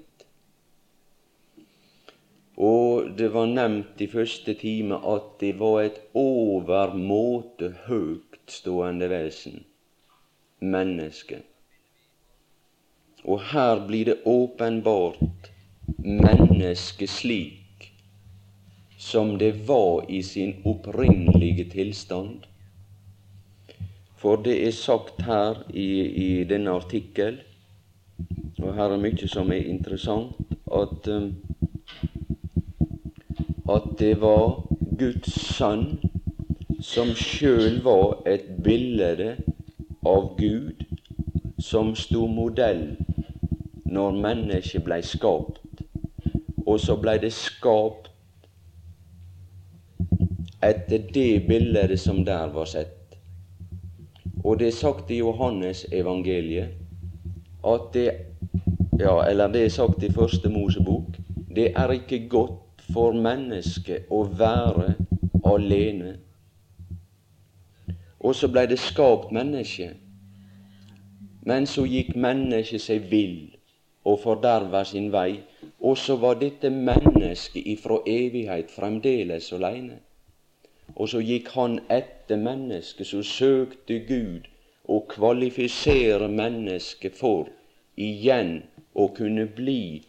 Og 2.58 3.10
det 3.18 3.32
var 3.34 3.48
nevnt 3.50 4.02
i 4.02 4.08
første 4.08 4.54
time 4.54 5.00
at 5.16 5.32
det 5.40 5.56
var 5.60 5.82
et 5.82 5.98
overmåte 6.14 7.72
høytstående 7.88 9.10
vesen, 9.10 9.64
mennesket. 10.60 11.42
Og 13.24 13.42
her 13.54 13.88
blir 13.88 14.06
det 14.06 14.20
åpenbart 14.26 15.52
mennesket 15.98 17.10
slik 17.10 17.62
som 19.04 19.38
det 19.38 19.54
var 19.68 20.06
i 20.10 20.24
sin 20.24 20.56
opprinnelige 20.66 21.70
tilstand. 21.76 22.46
For 24.16 24.40
det 24.40 24.60
er 24.68 24.72
sagt 24.72 25.26
her 25.28 25.66
i, 25.74 25.90
i 26.28 26.44
denne 26.48 26.72
artikkel 26.72 27.42
og 28.64 28.76
her 28.76 28.94
er 28.96 29.02
mye 29.02 29.28
som 29.28 29.52
er 29.52 29.66
interessant, 29.68 30.36
at, 30.72 31.08
um, 31.12 31.36
at 33.76 33.90
det 34.00 34.14
var 34.22 34.62
Guds 35.00 35.34
sønn 35.58 35.88
som 36.84 37.12
sjøl 37.18 37.82
var 37.84 38.24
et 38.30 38.46
bilde 38.64 39.36
av 40.08 40.30
Gud, 40.40 40.86
som 41.60 41.92
sto 41.96 42.28
modell 42.28 42.86
når 43.86 44.20
mennesket 44.24 44.86
blei 44.88 45.02
skapt. 45.04 45.60
Og 46.66 46.80
så 46.80 46.96
blei 47.00 47.18
det 47.20 47.34
skapt 47.36 48.12
etter 50.70 51.08
det 51.13 51.48
bildet 51.48 52.00
som 52.00 52.24
der 52.25 52.51
var 52.53 52.65
sett. 52.65 53.17
Og 54.43 54.60
det 54.60 54.67
er 54.67 54.77
sagt 54.77 55.12
i 55.12 55.20
Johannes 55.20 55.86
evangeliet 55.91 56.79
at 57.63 57.93
det 57.93 58.12
ja, 59.00 59.29
eller 59.29 59.48
det 59.48 59.65
er 59.65 59.70
sagt 59.70 60.03
i 60.03 60.12
Første 60.12 60.50
Mosebok, 60.50 61.17
det 61.55 61.72
er 61.75 61.91
ikke 61.91 62.27
godt 62.29 62.84
for 62.93 63.13
mennesket 63.13 64.12
å 64.12 64.24
være 64.24 64.93
alene. 65.46 66.17
Og 68.20 68.36
så 68.36 68.48
blei 68.51 68.67
det 68.70 68.79
skapt 68.79 69.32
menneske. 69.36 69.89
Men 71.43 71.65
så 71.67 71.84
gikk 71.89 72.13
mennesket 72.15 72.82
seg 72.82 73.10
vill 73.12 73.56
og 74.06 74.19
forderva 74.23 74.84
sin 74.88 75.10
vei, 75.12 75.41
og 75.80 75.97
så 75.97 76.15
var 76.19 76.39
dette 76.39 76.69
mennesket 76.69 77.65
ifra 77.76 77.99
evighet 78.08 78.71
fremdeles 78.71 79.52
aleine. 79.56 79.99
Og 80.96 81.10
så 81.10 81.22
gikk 81.24 81.50
han 81.56 81.80
etter 81.91 82.38
mennesket, 82.38 83.08
så 83.08 83.24
søkte 83.26 84.00
Gud 84.08 84.50
å 84.86 85.00
kvalifisere 85.10 86.28
mennesket 86.30 87.15
for 87.17 87.50
igjen 87.96 88.63
å 88.93 89.08
kunne 89.15 89.46
bli 89.46 90.04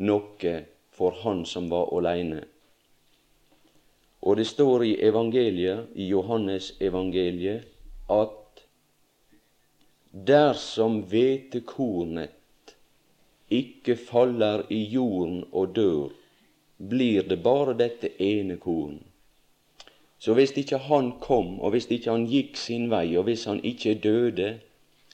noe 0.00 0.54
for 0.96 1.20
han 1.22 1.44
som 1.46 1.68
var 1.70 1.92
aleine. 1.96 2.42
Og 4.20 4.36
det 4.36 4.46
står 4.50 4.84
i 4.84 4.94
evangeliet, 5.04 5.92
i 5.94 6.10
Johannes 6.10 6.74
evangeliet, 6.80 7.64
at 8.10 8.64
dersom 10.12 11.02
hvetekornet 11.08 12.74
ikke 13.50 13.96
faller 13.96 14.66
i 14.68 14.82
jorden 14.92 15.44
og 15.52 15.74
dør, 15.76 16.10
blir 16.76 17.22
det 17.28 17.40
bare 17.44 17.74
dette 17.78 18.12
ene 18.22 18.56
korn. 18.60 19.00
Så 20.20 20.34
hvis 20.36 20.52
ikke 20.56 20.78
han 20.78 21.12
kom, 21.20 21.60
og 21.60 21.70
hvis 21.70 21.86
ikke 21.90 22.10
han 22.10 22.26
gikk 22.28 22.58
sin 22.60 22.90
vei, 22.92 23.06
og 23.16 23.24
hvis 23.24 23.46
han 23.48 23.62
ikke 23.64 23.94
døde, 23.94 24.58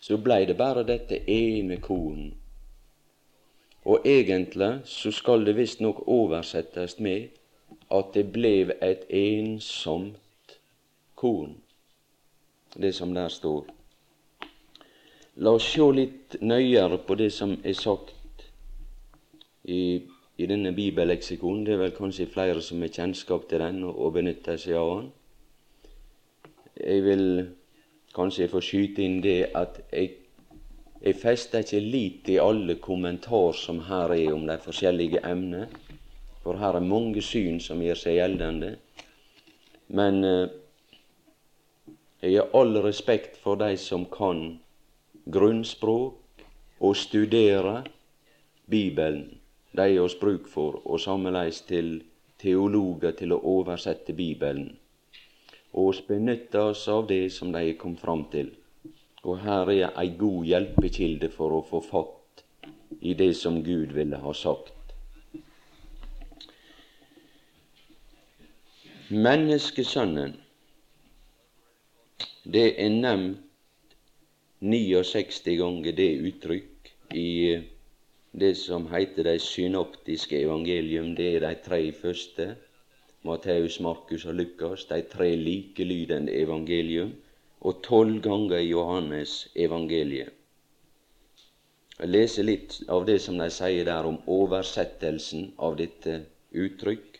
så 0.02 0.18
blei 0.18 0.44
det 0.46 0.56
bare 0.58 0.82
dette 0.86 1.20
ene 1.30 1.78
korn. 1.80 2.34
Og 3.86 4.02
egentlig 4.04 4.80
så 4.84 5.12
skal 5.14 5.46
det 5.46 5.54
visstnok 5.56 6.02
oversettes 6.10 6.98
med 6.98 7.28
at 7.94 8.10
det 8.14 8.26
ble 8.34 8.74
et 8.82 9.06
ensomt 9.14 10.58
korn, 11.14 11.54
det 12.74 12.94
som 12.94 13.14
der 13.14 13.30
står. 13.30 13.62
La 15.36 15.52
oss 15.54 15.68
se 15.70 15.86
litt 15.94 16.38
nøyere 16.40 16.98
på 16.98 17.14
det 17.14 17.30
som 17.32 17.54
er 17.62 17.78
sagt 17.78 18.46
i, 19.62 20.02
i 20.36 20.46
denne 20.46 20.72
bibelleksikonen. 20.76 21.64
Det 21.66 21.74
er 21.74 21.82
vel 21.84 21.94
kanskje 21.96 22.28
flere 22.32 22.62
som 22.62 22.82
har 22.84 22.92
kjennskap 22.92 23.48
til 23.48 23.62
den 23.64 23.82
og, 23.88 24.12
benytter 24.14 24.60
seg 24.60 24.76
av 24.80 24.92
den. 24.98 25.10
Jeg 26.76 27.04
vil 27.06 27.26
kanskje 28.16 28.48
få 28.52 28.60
skyte 28.64 29.04
inn 29.04 29.20
det 29.24 29.40
at 29.56 29.80
jeg 29.92 30.14
jeg 31.06 31.14
fester 31.20 31.62
ikke 31.62 31.80
lit 31.80 32.14
til 32.24 32.40
alle 32.42 32.74
kommentar 32.82 33.52
som 33.54 33.82
her 33.86 34.10
er 34.14 34.32
om 34.34 34.46
de 34.48 34.56
forskjellige 34.58 35.20
emner, 35.28 35.68
for 36.42 36.58
her 36.58 36.78
er 36.78 36.82
mange 36.82 37.22
syn 37.22 37.60
som 37.60 37.82
gjør 37.84 38.00
seg 38.00 38.16
gjeldende. 38.16 38.70
Men 39.88 40.24
eh, 40.24 40.48
jeg 42.22 42.40
har 42.40 42.56
all 42.58 42.80
respekt 42.82 43.36
for 43.42 43.60
de 43.60 43.76
som 43.78 44.06
kan 44.10 44.58
grunnspråk 45.30 46.42
og 46.80 46.96
studere 46.96 47.84
Bibelen. 48.66 49.35
De 49.76 49.84
er 49.92 50.00
oss 50.00 50.16
bruk 50.18 50.46
for, 50.48 50.80
og 50.84 51.00
sammeleis 51.00 51.60
til 51.68 51.98
teologer 52.40 53.12
til 53.18 53.34
å 53.36 53.40
oversette 53.56 54.14
Bibelen. 54.16 54.70
Og 55.76 55.90
oss 55.90 56.00
benytte 56.06 56.62
oss 56.70 56.86
av 56.88 57.04
det 57.10 57.26
som 57.34 57.52
de 57.52 57.74
kom 57.80 57.96
fram 58.00 58.24
til. 58.32 58.54
Og 59.26 59.42
her 59.42 59.72
er 59.74 59.92
ei 60.00 60.14
god 60.16 60.46
hjelpekilde 60.48 61.28
for 61.34 61.58
å 61.58 61.64
få 61.66 61.82
fatt 61.84 62.44
i 63.00 63.12
det 63.18 63.34
som 63.36 63.60
Gud 63.66 63.92
ville 63.92 64.20
ha 64.22 64.32
sagt. 64.32 64.72
Menneskesønnen, 69.10 70.32
det 72.42 72.68
er 72.82 72.90
nevnt 72.90 73.42
69 74.64 75.58
ganger 75.60 75.94
det 75.94 76.12
uttrykk 76.30 76.90
i 77.14 77.30
det 78.36 78.54
som 78.60 78.86
heiter 78.92 79.24
de 79.24 79.38
synoptiske 79.40 80.38
evangelium. 80.44 81.14
Det 81.16 81.28
er 81.36 81.44
de 81.46 81.54
tre 81.64 81.80
første. 81.92 82.54
Matteus, 83.26 83.80
Markus 83.80 84.26
og 84.26 84.34
Lukas, 84.34 84.84
de 84.84 85.00
tre 85.10 85.32
likelydende 85.36 86.32
evangelium 86.32 87.14
og 87.60 87.80
tolv 87.82 88.20
ganger 88.22 88.60
Johannes 88.60 89.48
evangeliet. 89.56 90.30
Jeg 91.98 92.12
leser 92.12 92.44
litt 92.44 92.76
av 92.92 93.06
det 93.08 93.16
som 93.24 93.38
de 93.40 93.48
sier 93.50 93.86
der 93.88 94.04
om 94.04 94.18
oversettelsen 94.28 95.54
av 95.58 95.78
dette 95.80 96.18
uttrykk. 96.52 97.16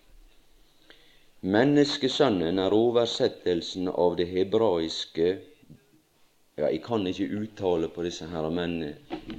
Menneskesønnen 1.57 2.61
er 2.61 2.76
oversettelsen 2.76 3.88
av 3.88 4.18
det 4.20 4.29
hebraiske 4.29 5.31
ja, 6.57 6.71
Jeg 6.71 6.83
kan 6.85 7.07
ikke 7.07 7.29
uttale 7.37 7.88
på 7.88 8.03
disse 8.03 8.27
her, 8.27 8.49
men 8.51 8.79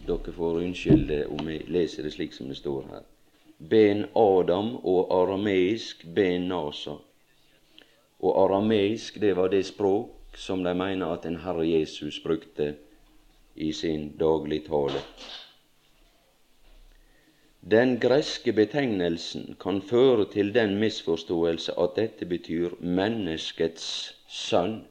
dere 0.08 0.34
får 0.34 0.60
unnskylde 0.62 1.24
om 1.34 1.50
jeg 1.50 1.66
leser 1.68 2.06
det 2.06 2.14
slik 2.14 2.34
som 2.34 2.50
det 2.52 2.58
står 2.60 2.84
her. 2.92 3.06
Ben 3.58 4.06
Adam 4.16 4.76
og 4.86 5.10
arameisk 5.10 6.06
Ben 6.16 6.46
Nasa. 6.48 7.00
Og 8.20 8.44
arameisk, 8.44 9.18
det 9.22 9.36
var 9.36 9.50
det 9.50 9.66
språk 9.66 10.38
som 10.38 10.64
de 10.64 10.74
mener 10.78 11.10
at 11.10 11.26
en 11.26 11.40
Herre 11.42 11.66
Jesus 11.66 12.20
brukte 12.24 12.76
i 13.56 13.72
sin 13.74 14.12
dagligtale. 14.20 15.02
Den 17.72 17.98
greske 18.00 18.54
betegnelsen 18.54 19.56
kan 19.60 19.82
føre 19.82 20.30
til 20.32 20.54
den 20.54 20.78
misforståelse 20.80 21.74
at 21.82 21.98
dette 21.98 22.26
betyr 22.26 22.78
menneskets 22.80 24.14
sønn, 24.30 24.86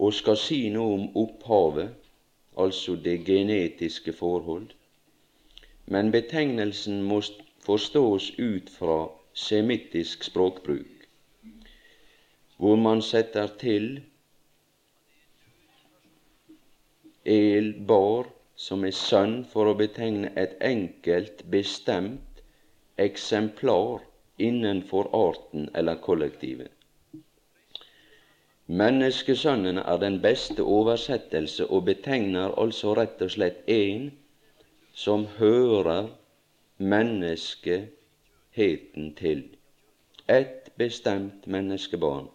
og 0.00 0.14
skal 0.16 0.38
si 0.40 0.60
noe 0.72 0.94
om 0.96 1.08
opphavet, 1.22 1.90
altså 2.56 2.96
det 3.04 3.18
genetiske 3.26 4.12
forhold. 4.16 4.70
Men 5.86 6.12
betegnelsen 6.14 7.02
må 7.02 7.20
forstås 7.66 8.30
ut 8.38 8.70
fra 8.78 9.00
semittisk 9.36 10.24
språkbruk, 10.24 11.04
hvor 12.56 12.80
man 12.80 13.02
setter 13.02 13.52
til 13.60 13.90
el 17.24 17.72
bar 17.92 18.32
som 18.56 18.84
er 18.88 18.96
sønn 18.96 19.40
for 19.52 19.68
å 19.68 19.76
betegne 19.76 20.32
et 20.40 20.56
enkelt, 20.64 21.44
bestemt 21.52 22.42
eksemplar 23.00 24.02
innenfor 24.40 25.08
arten 25.16 25.68
eller 25.74 26.00
kollektivet. 26.04 26.72
Menneskesønnen 28.70 29.78
er 29.78 29.96
den 29.98 30.20
beste 30.22 30.62
oversettelse 30.62 31.66
og 31.66 31.84
betegner 31.88 32.52
altså 32.64 32.92
rett 32.94 33.22
og 33.24 33.30
slett 33.34 33.64
en 33.66 34.12
som 34.94 35.26
hører 35.38 36.06
menneskeheten 36.78 39.14
til. 39.18 39.42
Et 40.28 40.70
bestemt 40.78 41.46
menneskebarn. 41.46 42.28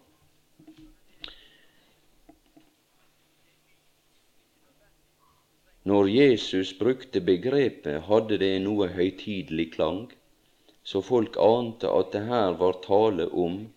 Når 5.84 6.06
Jesus 6.06 6.74
brukte 6.74 7.20
begrepet, 7.20 8.02
hadde 8.10 8.38
det 8.44 8.62
noe 8.68 8.88
høytidelig 8.92 9.72
klang, 9.78 10.12
så 10.84 11.00
folk 11.00 11.36
ante 11.40 11.88
at 11.88 12.12
det 12.12 12.24
her 12.28 12.50
var 12.60 12.72
tale 12.84 13.32
om 13.32 13.68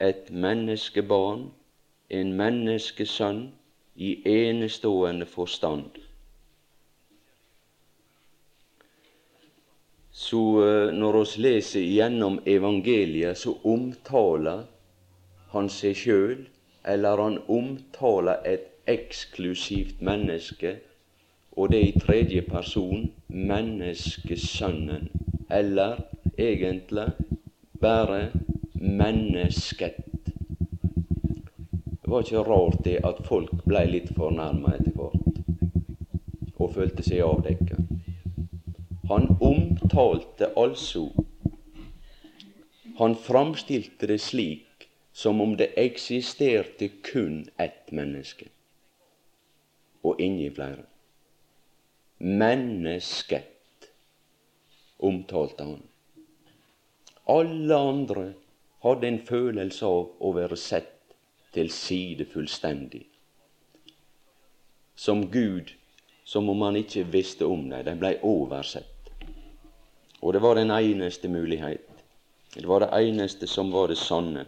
et 0.00 0.30
menneskebarn, 0.30 1.50
en 2.10 2.32
menneskesønn, 2.36 3.48
i 3.98 4.22
enestående 4.30 5.26
forstand. 5.26 5.96
Så 10.12 10.42
eh, 10.62 10.92
når 10.94 11.18
oss 11.22 11.32
leser 11.38 11.82
gjennom 11.82 12.38
evangeliet, 12.46 13.38
så 13.38 13.56
omtaler 13.66 14.64
han 15.50 15.70
seg 15.72 15.98
sjøl, 15.98 16.44
eller 16.86 17.22
han 17.24 17.40
omtaler 17.50 18.46
et 18.46 18.70
eksklusivt 18.88 19.98
menneske 20.00 20.76
og 21.58 21.72
det 21.74 21.80
i 21.88 21.94
tredje 21.98 22.42
person 22.46 23.08
menneskesønnen, 23.28 25.08
eller 25.50 26.04
egentlig 26.38 27.08
bare 27.82 28.28
mennesket. 28.74 30.07
Var 32.08 32.24
ikke 32.24 32.42
rart 32.48 32.84
det 32.84 33.00
at 33.04 33.18
folk 33.28 33.50
blei 33.68 33.84
litt 33.90 34.08
fornærma 34.16 34.70
etter 34.78 34.94
hvert 34.96 36.54
og 36.56 36.70
følte 36.72 37.04
seg 37.04 37.20
avdekka. 37.20 37.76
Han 39.10 39.28
omtalte 39.44 40.48
altså 40.56 41.10
Han 42.98 43.14
framstilte 43.14 44.08
det 44.10 44.18
slik 44.24 44.88
som 45.12 45.40
om 45.40 45.52
det 45.60 45.68
eksisterte 45.78 46.88
kun 47.06 47.44
ett 47.58 47.92
menneske, 47.92 48.48
og 50.02 50.20
ingen 50.20 50.54
flere. 50.56 50.82
Mennesket 52.18 53.90
omtalte 54.98 55.64
han. 55.64 55.82
Alle 57.28 57.76
andre 57.76 58.26
hadde 58.82 59.12
en 59.12 59.20
følelse 59.30 59.86
av 59.86 60.08
å 60.18 60.32
være 60.34 60.58
sett 60.58 60.97
til 61.58 61.70
side 61.74 62.24
fullstendig. 62.30 63.02
Som 64.94 65.26
Gud, 65.30 65.74
som 66.24 66.48
om 66.48 66.62
han 66.62 66.76
ikke 66.78 67.02
visste 67.10 67.46
om 67.46 67.66
det. 67.70 67.82
De 67.86 67.96
blei 67.98 68.14
oversett. 68.22 69.10
Og 70.22 70.34
det 70.34 70.42
var 70.42 70.58
den 70.58 70.70
eneste 70.70 71.30
mulighet. 71.30 72.04
Det 72.54 72.66
var 72.66 72.84
det 72.84 72.92
eneste 72.94 73.46
som 73.46 73.72
var 73.74 73.90
det 73.90 73.98
sanne. 73.98 74.46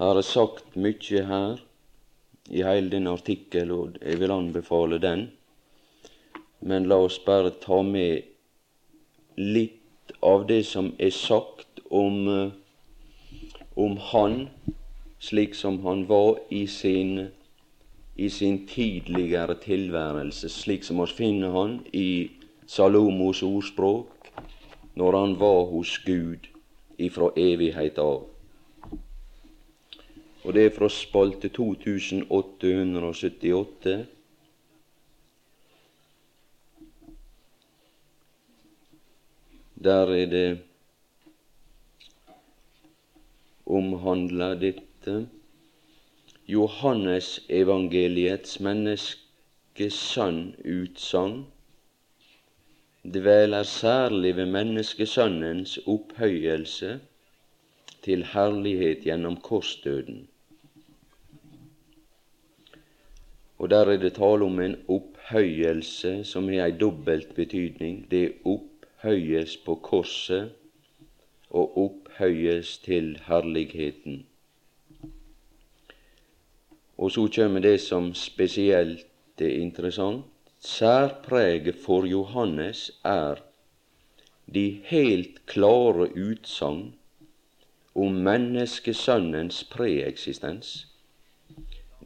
Har 0.00 0.16
jeg 0.18 0.30
sagt 0.30 0.74
mye 0.76 1.24
her 1.28 1.60
i 2.50 2.64
hele 2.64 2.90
denne 2.92 3.12
artikkel, 3.14 3.70
og 3.72 4.00
jeg 4.00 4.20
vil 4.20 4.32
anbefale 4.34 4.98
den. 5.00 5.28
Men 6.60 6.88
la 6.88 6.98
oss 7.04 7.20
bare 7.24 7.52
ta 7.60 7.82
med 7.84 8.24
litt 9.36 10.12
av 10.24 10.48
det 10.48 10.62
som 10.66 10.92
er 10.98 11.12
sagt 11.12 11.80
om, 11.90 12.28
eh, 12.28 12.52
om 13.74 13.96
han, 13.96 14.48
slik 15.18 15.54
som 15.54 15.86
han 15.86 16.08
var 16.08 16.38
i 16.50 16.66
sin, 16.66 17.28
i 18.16 18.30
sin 18.30 18.66
tidligere 18.66 19.54
tilværelse, 19.60 20.48
slik 20.48 20.84
som 20.84 21.00
vi 21.02 21.06
finner 21.16 21.50
han 21.50 21.86
i 21.92 22.30
Salomos 22.66 23.42
ordspråk, 23.42 24.06
når 24.94 25.18
han 25.18 25.40
var 25.40 25.64
hos 25.70 25.98
Gud 26.06 26.38
ifra 26.98 27.30
evighet 27.36 27.98
av. 27.98 28.26
Og 30.44 30.54
det 30.54 30.66
er 30.66 30.70
fra 30.76 30.88
spalte 30.92 31.48
2878. 31.48 34.06
Der 39.84 40.06
er 40.14 40.26
det 40.30 40.58
omhandla 43.66 44.54
dette 44.54 45.26
Johannes 46.46 47.40
evangeliets 47.48 48.60
menneskesønn-utsagn 48.60 51.44
dveler 53.04 53.62
særlig 53.62 54.36
ved 54.36 54.46
menneskesønnens 54.46 55.78
opphøyelse 55.86 57.00
til 58.02 58.24
herlighet 58.24 58.98
gjennom 59.04 59.36
korsdøden. 59.40 60.28
Og 63.58 63.70
der 63.70 63.86
er 63.86 63.96
det 63.96 64.14
tale 64.14 64.44
om 64.44 64.60
en 64.60 64.76
opphøyelse 64.88 66.24
som 66.24 66.48
har 66.48 66.66
ei 66.66 66.78
dobbelt 66.80 67.34
betydning. 67.34 68.06
Det 68.10 68.32
opphøyes 68.44 69.56
på 69.64 69.74
korset 69.74 70.52
og 71.50 71.78
opphøyes 72.14 72.78
til 72.78 73.18
herligheten. 73.26 74.26
Og 76.98 77.10
så 77.10 77.28
kommer 77.36 77.60
det 77.60 77.80
som 77.80 78.14
spesielt 78.14 79.06
er 79.40 79.60
interessant. 79.60 80.24
Særpreget 80.60 81.74
for 81.74 82.06
Johannes 82.06 83.00
er 83.04 83.34
de 84.54 84.80
helt 84.84 85.46
klare 85.46 86.08
utsagn 86.16 86.94
om 87.94 88.12
menneskesønnens 88.12 89.64
preeksistens 89.64 90.86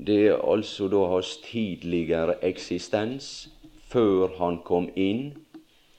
det 0.07 0.27
er 0.29 0.51
altså 0.53 0.88
da 0.88 1.07
hans 1.11 1.37
tidligere 1.42 2.44
eksistens 2.44 3.49
før 3.90 4.29
han 4.38 4.61
kom 4.64 4.88
inn 4.97 5.33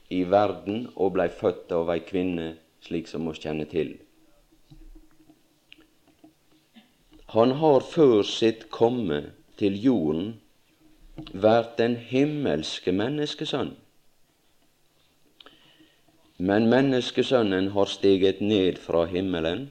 i 0.10 0.24
verden 0.24 0.88
og 0.95 1.13
blei 1.17 1.28
født 1.30 1.72
av 1.76 1.91
ei 1.91 2.00
kvinne, 2.00 2.54
slik 2.85 3.07
som 3.07 3.27
oss 3.27 3.41
kjenner 3.43 3.67
til. 3.69 3.97
Han 7.33 7.51
har 7.61 7.85
før 7.85 8.23
sitt 8.25 8.69
komme 8.73 9.21
til 9.61 9.75
jorden 9.83 10.33
vært 11.33 11.77
den 11.77 11.95
himmelske 12.09 12.91
menneskesønn. 12.95 13.75
Men 16.39 16.69
menneskesønnen 16.71 17.67
har 17.75 17.85
steget 17.91 18.41
ned 18.41 18.77
fra 18.79 19.05
himmelen. 19.11 19.69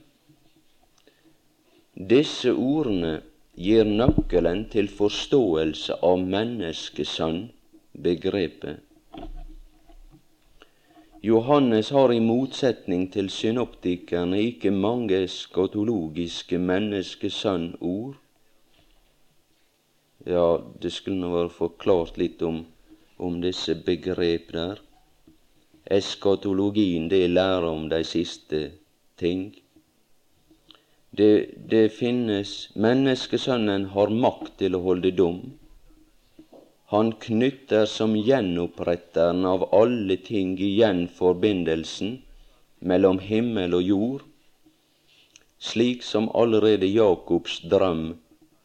Disse 1.97 2.53
ordene 2.53 3.23
gir 3.59 3.85
nøkkelen 3.89 4.69
til 4.71 4.89
forståelse 4.93 5.95
av 6.05 6.19
menneskesønn-begrepet. 6.35 8.88
Johannes 11.21 11.91
har 11.91 12.13
i 12.13 12.21
motsetning 12.23 13.09
til 13.11 13.27
synoptikerne 13.31 14.39
ikke 14.39 14.71
mange 14.71 15.19
skatologiske 15.27 16.61
menneskesønn-ord. 16.63 18.15
Ja, 20.27 20.61
det 20.83 20.93
skulle 20.95 21.19
nå 21.19 21.33
vært 21.33 21.57
forklart 21.57 22.21
litt 22.23 22.43
om, 22.47 22.61
om 23.19 23.41
disse 23.43 23.75
begrep 23.75 24.53
der. 24.55 24.79
Eskatologien, 25.91 27.11
det 27.11 27.25
lærer 27.31 27.67
om 27.67 27.89
de 27.91 28.05
siste 28.07 28.63
ting. 29.19 29.49
Det, 31.11 31.51
det 31.71 31.89
finnes 31.99 32.69
Menneskesønnen 32.79 33.91
har 33.97 34.15
makt 34.15 34.61
til 34.63 34.79
å 34.79 34.85
holde 34.87 35.11
dom. 35.11 35.43
Han 36.91 37.13
knytter 37.13 37.85
som 37.87 38.15
gjenoppretteren 38.17 39.45
av 39.45 39.65
alle 39.77 40.17
ting 40.17 40.55
igjen 40.57 41.03
forbindelsen 41.13 42.15
mellom 42.81 43.19
himmel 43.21 43.77
og 43.77 43.83
jord, 43.85 44.23
slik 45.61 46.07
som 46.07 46.31
allerede 46.33 46.89
Jakobs 46.89 47.59
drøm 47.69 48.15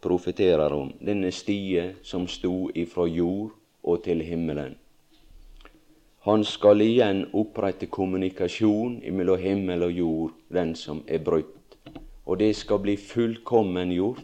profeterer 0.07 0.71
om, 0.71 0.93
denne 1.03 1.33
stie 1.35 1.83
som 2.13 2.29
sto 2.31 2.69
ifra 2.85 3.09
jord 3.11 3.51
og 3.83 4.05
til 4.07 4.23
himmelen. 4.23 4.77
Han 6.23 6.47
skal 6.47 6.79
igjen 6.79 7.25
opprette 7.35 7.91
kommunikasjon 7.91 9.01
mellom 9.11 9.43
himmel 9.43 9.83
og 9.89 9.99
jord, 9.99 10.31
den 10.47 10.77
som 10.79 11.03
er 11.11 11.19
brutt. 11.19 11.75
Og 12.23 12.39
det 12.39 12.53
skal 12.55 12.79
bli 12.79 12.95
fullkommen 12.95 13.91
gjort 13.91 14.23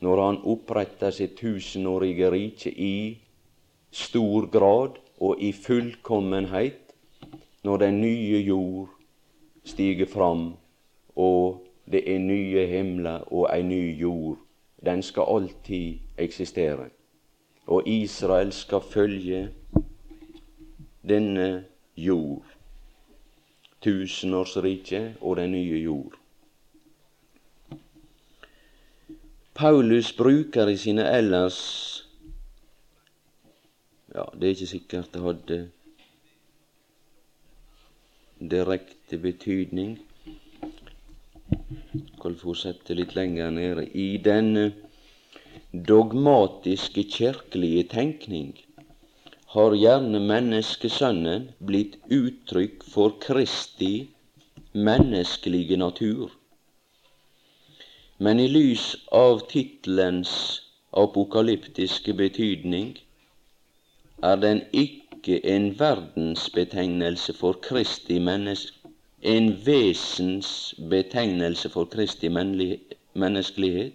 når 0.00 0.22
han 0.24 0.38
oppretter 0.44 1.10
sitt 1.10 1.36
tusenårige 1.38 2.30
rike 2.30 2.70
i 2.70 3.18
stor 3.90 4.46
grad 4.46 4.98
og 5.20 5.40
i 5.42 5.52
fullkommenhet, 5.52 6.94
når 7.64 7.76
den 7.76 8.00
nye 8.00 8.38
jord 8.46 8.88
stiger 9.64 10.06
fram, 10.06 10.52
og 11.16 11.64
det 11.90 12.04
er 12.14 12.18
nye 12.18 12.66
himler 12.66 13.26
og 13.32 13.48
ei 13.52 13.62
ny 13.62 13.98
jord. 14.00 14.38
Den 14.84 15.02
skal 15.02 15.26
alltid 15.28 15.98
eksistere. 16.18 16.90
Og 17.66 17.88
Israel 17.88 18.52
skal 18.52 18.80
følge 18.80 19.48
denne 21.08 21.64
jord, 21.96 22.44
tusenårsriket 23.80 25.18
og 25.20 25.36
den 25.36 25.52
nye 25.52 25.82
jord. 25.82 26.14
Paulus 29.58 30.12
bruker 30.14 30.68
i 30.70 30.76
sine 30.78 31.02
ellers 31.10 31.56
Ja, 34.14 34.22
det 34.34 34.44
er 34.46 34.52
ikke 34.54 34.68
sikkert 34.70 35.08
det 35.16 35.22
hadde 35.24 35.58
direkte 38.52 39.18
betydning. 39.24 39.96
Skal 42.20 42.38
fortsette 42.38 42.94
litt 42.94 43.18
lenger 43.18 43.50
nede. 43.58 43.88
I 43.90 44.22
denne 44.22 44.68
dogmatiske 45.90 47.08
kirkelige 47.18 47.88
tenkning 47.98 48.54
har 49.58 49.74
gjerne 49.74 50.22
menneskesønnen 50.22 51.50
blitt 51.58 51.98
uttrykk 52.14 52.86
for 52.94 53.18
Kristi 53.26 53.94
menneskelige 54.72 55.82
natur. 55.82 56.37
Men 58.20 58.40
i 58.40 58.48
lys 58.48 58.96
av 59.14 59.40
tittelens 59.50 60.30
apokalyptiske 61.02 62.14
betydning 62.18 62.88
er 64.30 64.36
den 64.42 64.62
ikke 64.72 65.36
en 65.52 65.68
verdensbetegnelse 65.78 67.32
for 67.40 67.52
Kristi 67.68 68.18
menneske, 68.18 68.74
en 69.22 69.66
vesensbetegnelse 69.66 71.68
for 71.70 71.84
Kristi 71.94 72.28
menneskelighet, 72.28 73.92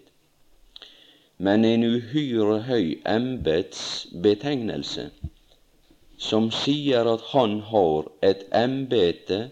men 1.38 1.65
en 1.65 1.83
uhyre 1.83 2.59
høy 2.69 3.01
embetsbetegnelse 3.17 5.09
som 6.29 6.51
sier 6.63 7.03
at 7.12 7.21
han 7.33 7.59
har 7.73 8.01
et 8.23 8.41
embete 8.55 9.49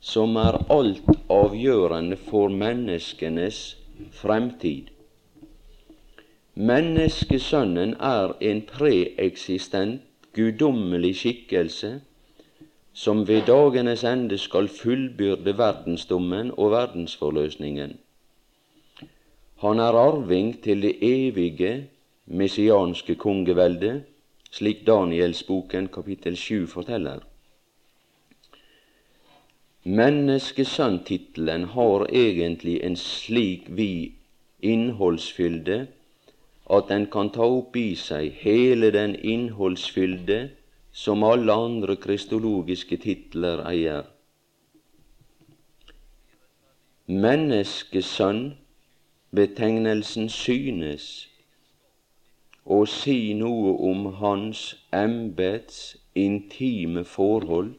som 0.00 0.36
er 0.36 0.58
altavgjørende 0.70 2.16
for 2.16 2.48
menneskenes 2.48 3.76
fremtid. 4.12 4.92
Menneskesønnen 6.54 7.94
er 8.00 8.36
en 8.40 8.62
preeksistent, 8.62 10.02
guddommelig 10.36 11.16
skikkelse 11.16 12.00
som 12.96 13.28
ved 13.28 13.42
dagenes 13.46 14.04
ende 14.04 14.38
skal 14.38 14.68
fullbyrde 14.68 15.52
verdensdommen 15.58 16.50
og 16.56 16.70
verdensforløsningen. 16.72 17.98
Han 19.60 19.78
er 19.78 19.98
arving 20.00 20.62
til 20.64 20.82
det 20.82 20.94
evige 21.04 21.88
messianske 22.26 23.14
kongeveldet, 23.14 24.02
slik 24.50 24.86
Danielsboken 24.86 25.88
kapittel 25.88 26.36
7 26.36 26.66
forteller. 26.66 27.20
Menneskesønntittelen 29.86 31.64
har 31.64 32.06
egentlig 32.10 32.80
en 32.82 32.96
slik 32.98 33.68
vid 33.78 34.16
innholdsfylde 34.58 35.76
at 36.76 36.88
den 36.88 37.06
kan 37.12 37.30
ta 37.30 37.46
opp 37.46 37.78
i 37.78 37.92
seg 37.94 38.32
hele 38.40 38.90
den 38.96 39.14
innholdsfylde 39.14 40.40
som 40.90 41.22
alle 41.22 41.54
andre 41.68 41.94
kristologiske 42.02 42.98
titler 43.06 43.62
eier. 43.70 44.10
Menneskesønn, 47.06 48.44
betegnelsen 49.30 50.26
synes 50.26 51.10
å 52.66 52.82
si 52.90 53.20
noe 53.38 53.78
om 53.94 54.06
hans 54.18 54.72
embets 54.90 55.92
intime 56.18 57.06
forhold 57.06 57.76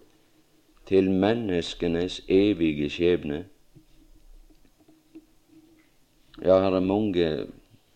til 0.88 1.12
menneskenes 1.12 2.22
evige 2.28 2.90
skjebne. 2.90 3.46
Ja, 6.42 6.60
her 6.64 6.78
er 6.78 6.80
mange 6.80 7.48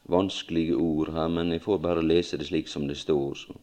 vanskelige 0.10 0.76
ord 0.76 1.12
her, 1.12 1.28
men 1.28 1.52
jeg 1.52 1.62
får 1.62 1.78
bare 1.78 2.06
lese 2.06 2.38
det 2.38 2.48
slik 2.48 2.68
som 2.68 2.88
det 2.88 2.98
står. 2.98 3.34
Så. 3.34 3.54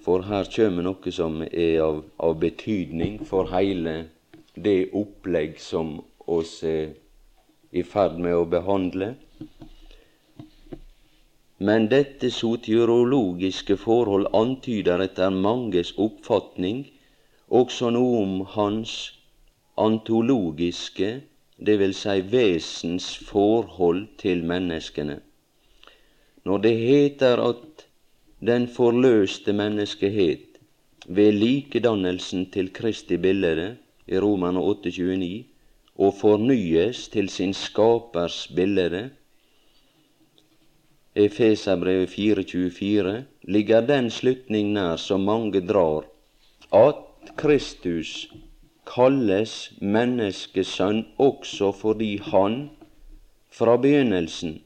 For 0.00 0.24
her 0.24 0.46
kjem 0.48 0.78
noe 0.86 1.12
som 1.12 1.42
er 1.44 1.82
av, 1.84 1.98
av 2.16 2.38
betydning 2.40 3.18
for 3.28 3.50
heile 3.52 4.06
det 4.56 4.88
opplegg 4.96 5.58
som 5.60 5.98
oss 6.24 6.62
er 6.64 6.94
i 7.76 7.82
ferd 7.84 8.16
med 8.16 8.38
å 8.38 8.46
behandle. 8.48 9.10
Men 11.58 11.88
dette 11.90 12.30
sotiorologiske 12.30 13.76
forhold 13.76 14.28
antyder 14.32 15.02
etter 15.02 15.30
manges 15.34 15.90
oppfatning 15.98 16.84
også 17.48 17.90
noe 17.90 18.20
om 18.22 18.36
hans 18.54 18.92
antologiske, 19.78 21.08
dvs. 21.58 22.04
Si 22.04 22.20
vesens 22.30 23.08
forhold 23.30 24.06
til 24.22 24.44
menneskene. 24.46 25.18
Når 26.46 26.58
det 26.62 26.74
heter 26.78 27.42
at 27.42 27.86
den 28.38 28.68
forløste 28.70 29.52
menneskehet 29.52 30.60
ved 31.08 31.32
likedannelsen 31.32 32.50
til 32.54 32.70
Kristi 32.72 33.16
bilde 33.16 33.76
i 34.06 34.18
Romerne 34.18 34.62
8,29 34.62 35.42
og 35.98 36.14
fornyes 36.14 37.08
til 37.08 37.28
sin 37.28 37.54
skapers 37.54 38.46
bilde, 38.54 39.10
Efeserbrevet 41.18 42.10
4.24, 42.14 43.22
ligger 43.42 43.80
den 43.86 44.10
slutning 44.10 44.68
nær 44.76 44.96
som 45.02 45.24
mange 45.26 45.58
drar, 45.66 46.04
at 46.70 47.32
Kristus 47.40 48.28
kalles 48.86 49.72
menneskesønn 49.82 51.00
også 51.18 51.72
fordi 51.74 52.12
han 52.22 52.70
fra 53.50 53.74
begynnelsen, 53.82 54.60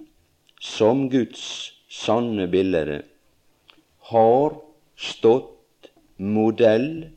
som 0.60 1.08
Guds 1.10 1.72
sanne 1.88 2.44
bilde, 2.52 3.00
har 4.12 4.60
stått 4.96 5.88
modell 6.18 7.08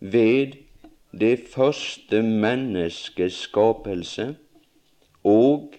ved 0.00 0.58
det 1.16 1.38
første 1.54 2.20
menneskes 2.22 3.44
skapelse, 3.48 4.34
og 5.24 5.72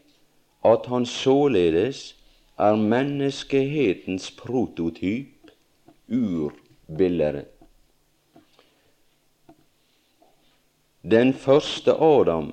at 0.65 0.89
han 0.89 1.05
således 1.05 2.15
er 2.59 2.75
menneskehetens 2.75 4.31
prototyp, 4.35 5.51
urbildet. 6.11 7.45
Den 11.03 11.31
første 11.33 11.95
Adam 11.95 12.51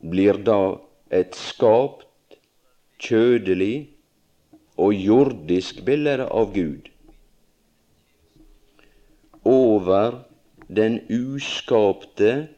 blir 0.00 0.38
da 0.46 0.78
et 1.10 1.34
skapt, 1.34 2.06
kjødelig 3.00 3.90
og 4.78 4.94
jordisk 4.94 5.82
bilde 5.84 6.28
av 6.28 6.52
Gud. 6.54 6.86
Over 9.44 10.20
den 10.68 11.00
uskapte, 11.10 12.48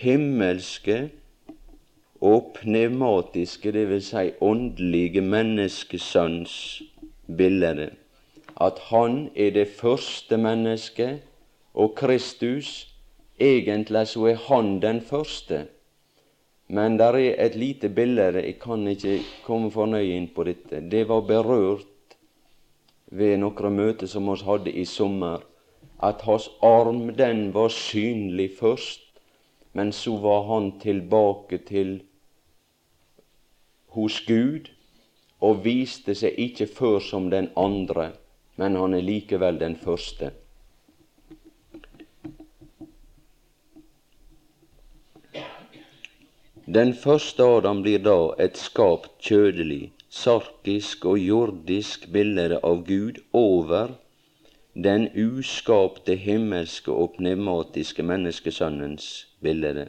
himmelske 0.00 1.10
og 2.20 2.52
pneumatiske, 2.60 3.72
dvs. 3.72 4.12
Si 4.12 4.30
åndelige 4.40 5.20
menneskesønns 5.20 6.82
bilde. 7.36 7.90
At 8.60 8.78
han 8.90 9.30
er 9.36 9.50
det 9.50 9.68
første 9.68 10.36
mennesket, 10.36 11.20
og 11.74 11.94
Kristus 11.96 12.88
egentlig 13.40 14.08
så 14.08 14.26
er 14.26 14.40
han 14.48 14.82
den 14.82 15.00
første. 15.00 15.66
Men 16.68 16.98
der 16.98 17.16
er 17.18 17.46
et 17.46 17.56
lite 17.56 17.88
bilde, 17.88 18.22
jeg 18.22 18.58
kan 18.62 18.86
ikke 18.86 19.20
komme 19.44 19.70
for 19.70 19.86
nøye 19.86 20.16
inn 20.16 20.28
på 20.34 20.44
dette. 20.44 20.82
Det 20.90 21.08
var 21.08 21.20
berørt 21.26 21.86
ved 23.10 23.38
noen 23.42 23.74
møter 23.74 24.06
som 24.06 24.28
vi 24.28 24.36
hadde 24.44 24.70
i 24.70 24.84
sommer, 24.84 25.40
at 26.02 26.22
hans 26.22 26.50
arm 26.62 27.08
den 27.16 27.54
var 27.54 27.68
synlig 27.68 28.50
først, 28.60 29.02
men 29.72 29.92
så 29.92 30.16
var 30.16 30.46
han 30.52 30.72
tilbake 30.80 31.58
til 31.66 32.00
hos 33.94 34.20
Gud 34.26 34.70
og 35.40 35.64
viste 35.64 36.14
seg 36.14 36.36
ikke 36.38 36.66
før 36.66 36.98
som 37.04 37.30
den 37.32 37.48
andre, 37.56 38.12
men 38.60 38.76
han 38.76 38.94
er 38.94 39.04
likevel 39.06 39.58
den 39.60 39.76
første. 39.80 40.32
Den 46.70 46.92
første 46.94 47.42
Adam 47.42 47.80
blir 47.82 47.98
da 48.04 48.18
et 48.38 48.58
skapt 48.60 49.16
kjødelig, 49.26 49.90
sarkisk 50.10 51.06
og 51.10 51.18
jordisk 51.18 52.04
bilde 52.14 52.60
av 52.62 52.84
Gud 52.86 53.18
over 53.34 53.96
den 54.74 55.08
uskapte 55.18 56.14
himmelske 56.14 56.92
og 56.92 57.16
pneumatiske 57.16 58.04
menneskesønnens 58.06 59.08
bilde. 59.42 59.88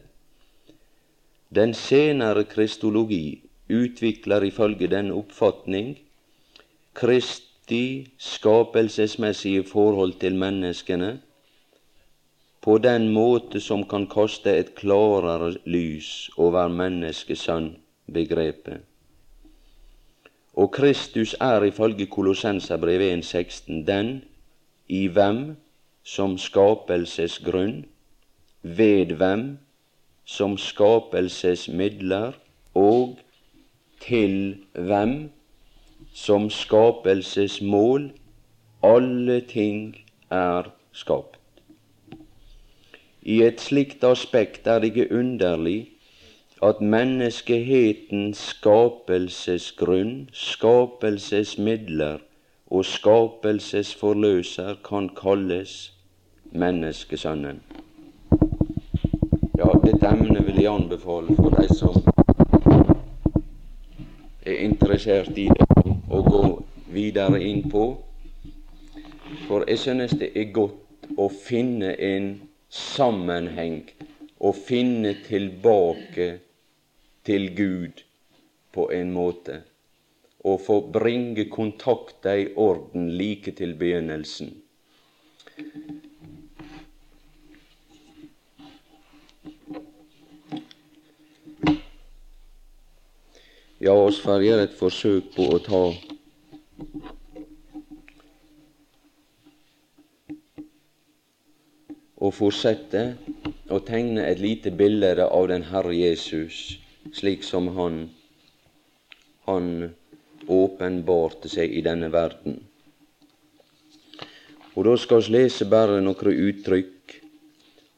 Den 1.54 1.74
senere 1.78 2.48
kristologi 2.50 3.44
utvikler 3.71 4.43
ifølge 4.43 4.88
denne 4.91 5.13
oppfatning 5.13 5.95
Kristi 6.93 8.12
skapelsesmessige 8.17 9.63
forhold 9.63 10.13
til 10.19 10.36
menneskene 10.36 11.19
på 12.62 12.77
den 12.77 13.13
måte 13.13 13.60
som 13.60 13.89
kan 13.89 14.07
kaste 14.12 14.57
et 14.60 14.75
klarere 14.75 15.55
lys 15.65 16.29
over 16.38 16.67
menneskesønn-begrepet. 16.67 18.77
Og 20.53 20.71
Kristus 20.71 21.36
er 21.39 21.63
ifølge 21.63 22.05
Kolossenserbrevet 22.05 23.23
1,16 23.23 23.86
den 23.88 24.21
i 24.88 25.07
hvem 25.07 25.55
som 26.03 26.38
skapelsesgrunn, 26.38 27.86
ved 28.62 29.05
hvem 29.05 29.57
som 30.25 30.57
skapelsesmidler 30.57 32.31
og 32.75 33.19
til 34.02 34.58
hvem 34.74 35.30
som 36.14 36.50
skapelsesmål 36.50 38.12
alle 38.84 39.42
ting 39.42 39.96
er 40.32 40.72
skapt. 40.92 41.38
I 43.22 43.42
et 43.46 43.62
slikt 43.62 44.04
aspekt 44.04 44.68
er 44.68 44.80
det 44.80 44.92
ikke 44.92 45.18
underlig 45.20 45.90
at 46.64 46.82
menneskehetens 46.82 48.38
skapelsesgrunn, 48.38 50.30
skapelsesmidler 50.34 52.18
og 52.72 52.86
skapelsesforløser 52.86 54.76
kan 54.90 55.10
kalles 55.22 55.94
menneskesønnen. 56.52 57.62
Ja, 59.58 59.70
dette 59.86 60.08
emnet 60.08 60.48
vil 60.48 60.64
jeg 60.64 60.74
anbefale 60.74 61.36
for 61.36 61.50
de 61.50 61.68
som 61.76 62.11
er 64.52 64.64
interessert 64.66 65.38
i 65.38 65.48
det, 65.50 65.68
å 66.12 66.22
gå 66.28 66.44
videre 66.92 67.42
inn 67.44 67.66
på. 67.72 67.86
For 69.48 69.66
jeg 69.68 69.80
synes 69.80 70.16
det 70.20 70.32
er 70.36 70.54
godt 70.56 71.12
å 71.18 71.28
finne 71.32 71.96
en 71.98 72.34
sammenheng 72.72 73.84
å 74.42 74.52
finne 74.58 75.14
tilbake 75.28 76.28
til 77.28 77.52
Gud 77.56 78.02
på 78.74 78.88
en 78.96 79.12
måte, 79.14 79.60
og 80.42 80.64
få 80.66 80.80
bringe 80.94 81.46
kontakta 81.52 82.34
i 82.40 82.48
orden 82.58 83.12
like 83.20 83.54
til 83.60 83.76
begynnelsen. 83.78 84.56
Ja, 93.82 93.96
oss 93.98 94.20
får 94.22 94.44
gjøre 94.46 94.63
et 94.67 94.74
forsøk 94.78 95.32
på 95.34 95.46
å 95.56 95.60
ta 95.65 95.80
og 102.22 102.36
fortsette 102.38 103.02
å 103.74 103.80
tegne 103.88 104.28
et 104.28 104.44
lite 104.44 104.70
bilde 104.78 105.26
av 105.26 105.48
den 105.50 105.65
Herre 105.72 105.96
Jesus, 105.98 106.60
slik 107.17 107.41
som 107.48 107.72
han, 107.80 107.98
han 109.50 109.72
åpenbarte 110.46 111.50
seg 111.50 111.74
i 111.74 111.82
denne 111.82 112.12
verden. 112.13 112.62
Og 114.76 114.86
Da 114.86 114.96
skal 115.02 115.26
vi 115.26 115.39
lese 115.39 115.65
bare 115.65 115.98
noen 116.06 116.38
uttrykk. 116.52 117.17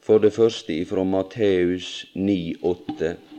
For 0.04 0.20
det 0.20 0.32
første 0.32 0.72
ifra 0.72 1.04
Matteus 1.04 2.06
9,8. 2.16 3.33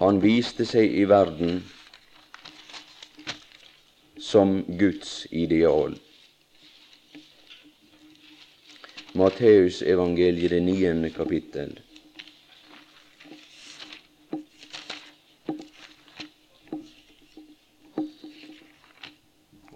Han 0.00 0.16
viste 0.22 0.64
seg 0.64 0.94
i 0.96 1.02
verden 1.04 1.58
som 4.16 4.62
Guds 4.80 5.26
ideal. 5.28 5.92
Matteus 9.12 9.82
evangeliet, 9.84 10.54
det 10.54 10.60
niende 10.64 11.10
kapittel. 11.12 11.74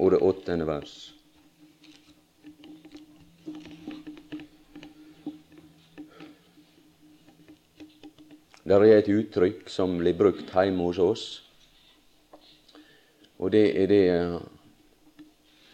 Og 0.00 0.14
det 0.14 0.22
åttende 0.24 0.64
vers. 0.72 0.96
Der 8.64 8.80
er 8.80 8.98
et 8.98 9.10
uttrykk 9.12 9.68
som 9.68 9.98
blir 10.00 10.16
brukt 10.16 10.52
hjemme 10.52 10.86
hos 10.88 10.98
oss, 10.98 11.24
og 13.38 13.50
det 13.52 13.66
er 13.76 13.90
det 13.90 14.04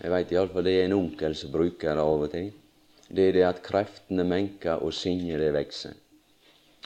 Jeg 0.00 0.10
veit 0.10 0.30
iallfall 0.32 0.64
det 0.64 0.72
er 0.78 0.86
en 0.88 0.96
onkel 0.96 1.34
som 1.36 1.52
bruker 1.52 1.94
det 1.94 2.02
av 2.02 2.22
og 2.24 2.30
til 2.32 2.50
det 3.10 3.24
er 3.28 3.32
det 3.34 3.42
at 3.42 3.62
kreftene 3.64 4.22
menker 4.22 4.84
og 4.86 4.94
sinnet 4.94 5.40
det 5.42 5.50
vokser. 5.54 5.96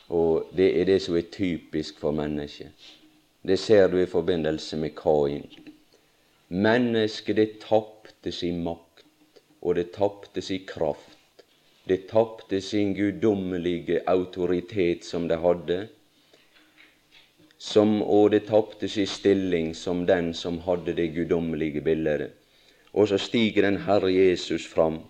Og 0.09 0.49
det 0.57 0.71
er 0.81 0.88
det 0.88 1.01
som 1.05 1.17
er 1.19 1.29
typisk 1.33 1.99
for 2.01 2.17
mennesket. 2.17 2.73
Det 3.45 3.59
ser 3.61 3.90
du 3.93 3.99
i 4.01 4.09
forbindelse 4.09 4.79
med 4.81 4.95
Kain. 4.97 5.45
Mennesket 6.49 7.37
det 7.37 7.49
tapte 7.61 8.33
sin 8.33 8.62
makt, 8.64 9.05
og 9.61 9.77
det 9.77 9.90
tapte 9.93 10.40
sin 10.40 10.64
kraft. 10.69 11.13
Det 11.88 12.07
tapte 12.09 12.61
sin 12.61 12.94
guddommelige 12.94 14.01
autoritet 14.07 15.05
som 15.05 15.29
det 15.29 15.38
hadde, 15.38 15.88
som, 17.59 18.03
og 18.03 18.31
det 18.33 18.47
tapte 18.49 18.88
sin 18.88 19.07
stilling 19.07 19.75
som 19.77 20.07
den 20.07 20.33
som 20.35 20.59
hadde 20.64 20.97
det 20.97 21.12
guddommelige 21.14 21.81
bildet. 21.81 22.31
Og 22.92 23.09
så 23.09 23.18
stiger 23.18 23.62
den 23.62 23.83
Herre 23.85 24.12
Jesus 24.12 24.66
fram 24.66 25.03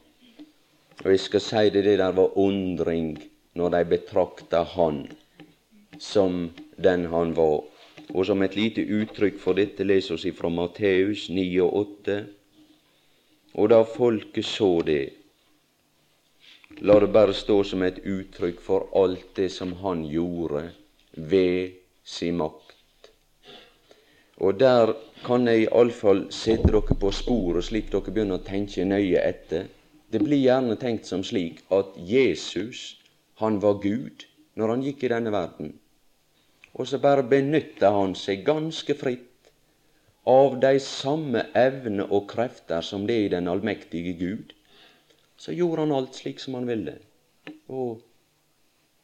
og 1.02 1.10
jeg 1.10 1.20
skal 1.20 1.42
si 1.42 1.70
det, 1.74 1.84
det 1.84 1.98
der 1.98 2.12
var 2.16 2.38
undring 2.38 3.16
når 3.54 3.68
de 3.74 3.84
betrakta 3.84 4.62
han 4.62 5.02
som 5.98 6.50
den 6.76 7.06
han 7.10 7.34
var. 7.36 7.64
Og 8.14 8.26
som 8.26 8.42
et 8.42 8.56
lite 8.56 8.84
uttrykk 8.84 9.40
for 9.40 9.58
dette 9.58 9.84
leser 9.84 10.20
vi 10.22 10.32
fra 10.32 10.48
Matteus 10.48 11.28
9 11.30 11.44
og 11.64 11.76
8. 11.80 12.16
Og 13.54 13.70
da 13.70 13.82
folket 13.82 14.46
så 14.46 14.70
det, 14.86 15.10
la 16.80 16.98
det 17.00 17.10
bare 17.12 17.34
stå 17.34 17.62
som 17.64 17.82
et 17.82 18.00
uttrykk 18.04 18.60
for 18.60 18.88
alt 19.02 19.34
det 19.36 19.50
som 19.52 19.72
han 19.82 20.04
gjorde 20.08 20.70
ved 21.14 21.76
sin 22.04 22.36
makt. 22.40 23.10
Og 24.42 24.58
der 24.58 24.94
kan 25.24 25.46
jeg 25.48 25.68
iallfall 25.68 26.26
sette 26.34 26.72
dere 26.72 26.98
på 27.00 27.12
sporet, 27.14 27.64
slik 27.68 27.92
dere 27.92 28.10
begynner 28.10 28.40
å 28.40 28.46
tenke 28.46 28.84
nøye 28.84 29.22
etter. 29.22 29.68
Det 30.10 30.20
blir 30.22 30.42
gjerne 30.42 30.76
tenkt 30.80 31.06
som 31.06 31.22
slik 31.24 31.62
at 31.74 31.94
Jesus, 31.96 32.96
han 33.40 33.60
var 33.62 33.80
Gud 33.82 34.26
når 34.54 34.74
han 34.74 34.82
gikk 34.86 35.04
i 35.04 35.12
denne 35.14 35.32
verden. 35.34 35.72
Og 36.74 36.90
så 36.90 36.98
bare 36.98 37.22
benytta 37.30 37.92
han 37.94 38.14
seg 38.18 38.44
ganske 38.46 38.96
fritt 38.98 39.50
av 40.26 40.58
de 40.60 40.78
samme 40.82 41.44
evner 41.54 42.10
og 42.10 42.28
krefter 42.30 42.82
som 42.82 43.06
det 43.06 43.16
er 43.16 43.26
i 43.26 43.32
den 43.36 43.50
allmektige 43.50 44.14
Gud. 44.18 44.54
Så 45.44 45.52
gjorde 45.52 45.82
han 45.82 45.92
alt 45.92 46.14
slik 46.16 46.38
som 46.40 46.54
han 46.56 46.64
ville, 46.64 46.94
og 47.68 48.00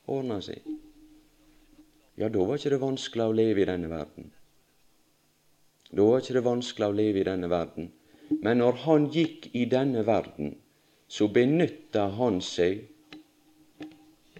ordna 0.09 0.39
seg. 0.41 0.65
Ja, 2.17 2.31
da 2.33 2.45
var 2.49 2.57
ikke 2.57 2.71
det 2.73 2.79
vanskelig 2.81 3.27
å 3.29 3.35
leve 3.37 3.61
i 3.61 3.67
denne 3.69 3.91
verden. 3.93 4.31
Da 5.91 6.07
var 6.07 6.23
ikke 6.23 6.39
det 6.39 6.45
vanskelig 6.47 6.87
å 6.89 6.97
leve 6.97 7.21
i 7.21 7.27
denne 7.29 7.51
verden. 7.53 7.91
Men 8.41 8.63
når 8.63 8.81
han 8.87 9.11
gikk 9.13 9.51
i 9.53 9.67
denne 9.69 10.07
verden, 10.07 10.55
så 11.13 11.29
benytta 11.29 12.07
han 12.17 12.41
seg 12.45 12.87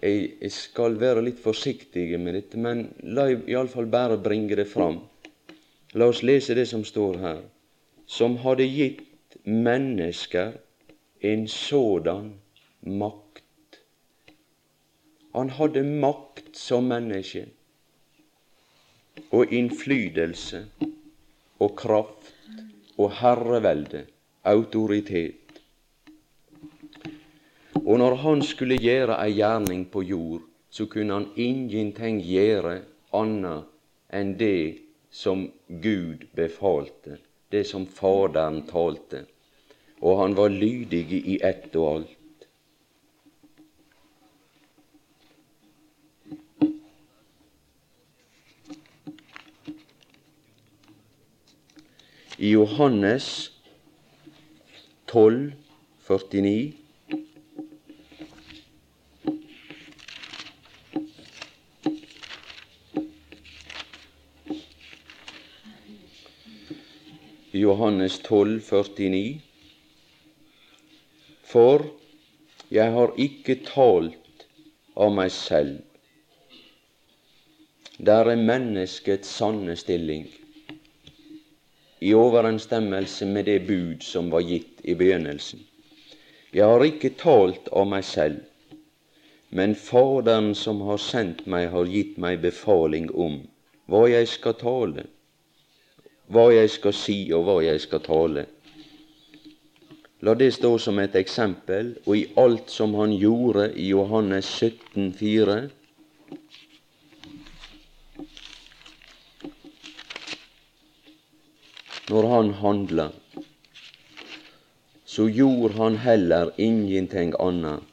Jeg 0.01 0.49
skal 0.49 0.95
være 0.97 1.21
litt 1.21 1.37
forsiktig 1.37 2.07
med 2.17 2.33
dette, 2.33 2.57
men 2.57 2.87
la 3.13 3.27
iallfall 3.29 3.85
bare 3.85 4.17
bringe 4.17 4.57
det 4.57 4.65
fram. 4.65 4.97
La 5.93 6.07
oss 6.09 6.23
lese 6.25 6.55
det 6.57 6.65
som 6.71 6.81
står 6.81 7.19
her. 7.21 7.43
Som 8.09 8.39
hadde 8.41 8.65
gitt 8.65 9.37
mennesker 9.45 10.55
en 11.21 11.47
sådan 11.47 12.33
makt. 12.81 13.79
Han 15.33 15.49
hadde 15.49 15.83
makt 15.83 16.57
som 16.57 16.87
menneske 16.89 17.45
og 19.31 19.53
innflytelse 19.53 20.65
og 21.59 21.75
kraft 21.77 22.33
og 22.97 23.11
herrevelde, 23.21 24.05
autoritet. 24.43 25.37
Og 27.85 27.97
når 27.99 28.15
han 28.15 28.41
skulle 28.41 28.77
gjøre 28.81 29.17
ei 29.21 29.35
gjerning 29.37 29.85
på 29.91 30.01
jord, 30.01 30.41
så 30.69 30.85
kunne 30.85 31.13
han 31.13 31.27
ingenting 31.35 32.21
gjøre 32.25 32.79
annet 33.13 33.69
enn 34.09 34.33
det 34.39 34.81
som 35.11 35.45
Gud 35.67 36.25
befalte, 36.35 37.19
det 37.51 37.65
som 37.67 37.85
Faderen 37.85 38.63
talte. 38.67 39.25
Og 40.01 40.21
han 40.21 40.35
var 40.37 40.49
lydig 40.49 41.05
i 41.13 41.37
ett 41.45 41.75
og 41.75 41.95
alt. 41.95 42.17
I 52.41 52.49
Johannes 52.55 53.51
12, 55.07 55.53
49 56.07 56.73
Johannes 67.53 68.19
12, 68.19 68.61
49. 68.61 69.50
For 71.51 71.83
jeg 72.71 72.93
har 72.95 73.15
ikke 73.19 73.57
talt 73.67 74.45
av 74.95 75.11
meg 75.15 75.31
selv. 75.35 75.81
Der 78.11 78.31
er 78.31 78.39
menneskets 78.51 79.29
sanne 79.39 79.75
stilling 79.77 80.29
i 82.01 82.13
overensstemmelse 82.17 83.27
med 83.29 83.45
det 83.51 83.59
bud 83.67 84.07
som 84.07 84.31
var 84.33 84.47
gitt 84.47 84.81
i 84.83 84.95
begynnelsen. 84.97 85.61
Jeg 86.53 86.65
har 86.65 86.83
ikke 86.87 87.13
talt 87.19 87.69
av 87.71 87.87
meg 87.87 88.07
selv, 88.07 88.41
men 89.51 89.75
Faderen 89.75 90.53
som 90.55 90.81
har 90.87 90.99
sendt 91.03 91.45
meg, 91.45 91.69
har 91.75 91.85
gitt 91.85 92.17
meg 92.17 92.41
befaling 92.41 93.11
om 93.13 93.41
hva 93.91 94.07
jeg 94.09 94.31
skal 94.31 94.57
tale 94.57 95.05
hva 96.31 96.47
jeg 96.53 96.69
skal 96.71 96.93
si, 96.95 97.17
og 97.35 97.43
hva 97.47 97.57
jeg 97.63 97.81
skal 97.83 98.01
tale. 98.05 98.45
La 100.21 100.35
det 100.37 100.51
stå 100.53 100.75
som 100.77 100.99
et 101.01 101.15
eksempel, 101.17 101.95
og 102.05 102.13
i 102.13 102.27
alt 102.37 102.69
som 102.69 102.93
han 102.93 103.15
gjorde 103.17 103.71
i 103.73 103.87
Johannes 103.89 104.45
17, 104.45 105.13
4, 105.17 105.55
Når 112.11 112.27
han 112.27 112.53
handla, 112.59 113.07
så 115.05 115.25
gjorde 115.31 115.73
han 115.77 115.97
heller 116.03 116.51
ingenting 116.59 117.31
annet 117.39 117.87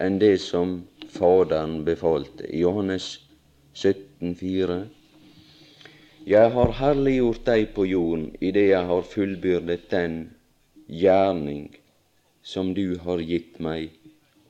enn 0.00 0.20
det 0.22 0.36
som 0.40 0.76
Faderen 1.10 1.80
befalte. 1.84 2.46
I 2.46 2.62
Johannes 2.62 3.12
17, 3.74 4.36
4, 4.38 4.80
jeg 6.30 6.52
har 6.56 6.76
herliggjort 6.78 7.46
deg 7.46 7.72
på 7.74 7.90
jorden 7.90 8.28
idet 8.40 8.68
jeg 8.70 8.86
har 8.86 9.08
fullbyrdet 9.16 9.90
den 9.90 10.20
gjerning 10.90 11.68
som 12.42 12.74
du 12.74 12.98
har 13.04 13.22
gitt 13.22 13.60
meg 13.62 13.94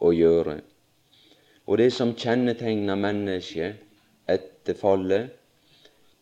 å 0.00 0.12
gjøre. 0.16 0.60
Og 1.68 1.78
det 1.78 1.90
som 1.94 2.16
kjennetegna 2.16 2.96
mennesket 2.98 3.82
etter 4.30 4.78
fallet, 4.78 5.30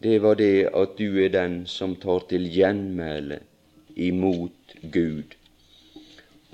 det 0.02 0.18
var 0.22 0.38
det 0.38 0.68
at 0.74 0.98
du 0.98 1.18
er 1.22 1.32
den 1.34 1.60
som 1.66 1.96
tar 1.98 2.26
til 2.30 2.46
gjenmæle 2.50 3.40
imot 3.96 4.76
Gud. 4.94 5.34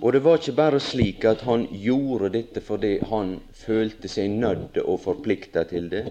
Og 0.02 0.12
det 0.12 0.24
var 0.24 0.40
ikke 0.40 0.56
bare 0.58 0.80
slik 0.80 1.24
at 1.28 1.44
han 1.46 1.66
gjorde 1.70 2.32
dette 2.34 2.60
fordi 2.64 2.96
han 3.10 3.36
følte 3.54 4.08
seg 4.10 4.32
nødt 4.32 4.80
og 4.82 5.00
forplikta 5.04 5.64
til 5.70 5.90
det. 5.92 6.06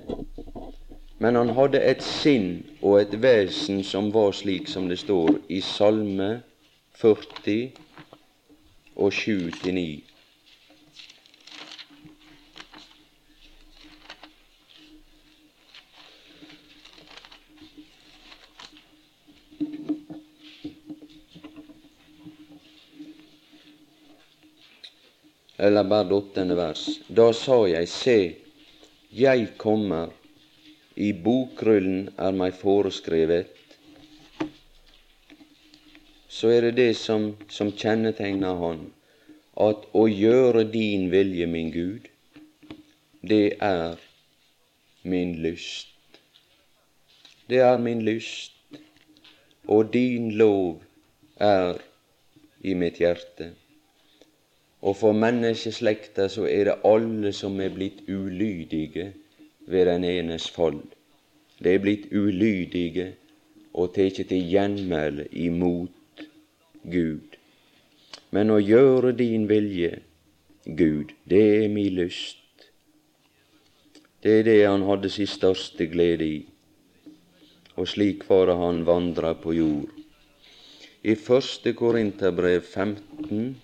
Men 1.20 1.36
han 1.36 1.54
hadde 1.58 1.82
et 1.82 2.04
sinn 2.04 2.64
og 2.82 3.02
et 3.02 3.18
vesen 3.22 3.84
som 3.84 4.10
var 4.14 4.32
slik 4.36 4.70
som 4.72 4.88
det 4.90 5.00
står 5.02 5.38
i 5.50 5.60
Salme 5.62 6.32
40 7.02 7.72
og 8.96 9.12
7-9. 9.14 10.04
Eller 25.64 25.84
bare 25.84 26.04
det 26.04 26.16
åttende 26.16 26.56
vers. 26.60 26.82
Da 27.08 27.30
sa 27.34 27.62
jeg, 27.70 27.88
se, 27.88 28.18
jeg 29.16 29.46
kommer 29.58 30.12
i 31.00 31.14
bokrullen 31.14 32.10
er 32.20 32.36
meg 32.36 32.58
foreskrevet, 32.58 33.63
så 36.44 36.50
er 36.52 36.62
det 36.62 36.76
det 36.76 36.96
som, 37.00 37.30
som 37.48 37.70
kjennetegner 37.72 38.58
Han, 38.60 38.80
at 39.64 39.86
å 39.96 40.02
gjøre 40.12 40.66
din 40.74 41.06
vilje, 41.08 41.46
min 41.48 41.70
Gud, 41.72 42.10
det 43.24 43.54
er 43.64 43.96
min 45.08 45.32
lyst. 45.46 46.20
Det 47.48 47.64
er 47.64 47.80
min 47.80 48.04
lyst, 48.04 48.52
og 49.72 49.94
din 49.96 50.34
lov 50.36 50.84
er 51.40 51.80
i 52.60 52.76
mitt 52.76 53.00
hjerte. 53.00 53.54
Og 54.84 55.00
for 55.00 55.16
menneskeslekta 55.16 56.28
så 56.28 56.44
er 56.52 56.74
det 56.74 56.78
alle 56.84 57.32
som 57.32 57.56
er 57.64 57.72
blitt 57.72 58.04
ulydige 58.12 59.14
ved 59.64 59.94
den 59.94 60.12
enes 60.12 60.52
fall. 60.52 60.84
De 61.64 61.72
er 61.72 61.84
blitt 61.88 62.12
ulydige 62.12 63.14
og 63.72 63.94
tatt 63.96 64.26
til 64.28 64.50
gjenmæle 64.58 65.32
imot 65.32 66.03
Gud. 66.84 67.38
Men 68.34 68.52
å 68.52 68.60
gjøre 68.60 69.14
din 69.16 69.48
vilje, 69.48 70.00
Gud, 70.66 71.14
det 71.30 71.44
er 71.64 71.68
mi 71.72 71.90
lyst. 71.92 72.40
Det 74.24 74.40
er 74.40 74.48
det 74.48 74.60
han 74.64 74.86
hadde 74.88 75.12
sin 75.12 75.28
største 75.28 75.88
glede 75.92 76.28
i. 76.28 76.40
Og 77.76 77.90
slik 77.90 78.24
var 78.30 78.48
det 78.48 78.56
han 78.60 78.84
vandra 78.88 79.34
på 79.36 79.56
jord. 79.58 79.92
I 81.04 81.16
første 81.20 81.74
Korinterbrev 81.76 82.64
15 82.64 83.56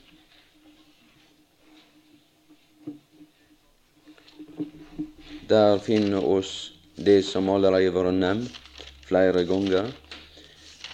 Der 5.49 5.79
finner 5.81 6.25
oss 6.25 6.73
det 6.93 7.23
som 7.25 7.47
allerede 7.49 7.87
har 7.87 7.95
vært 7.95 8.19
nevnt 8.19 8.83
flere 9.07 9.45
ganger. 9.49 9.87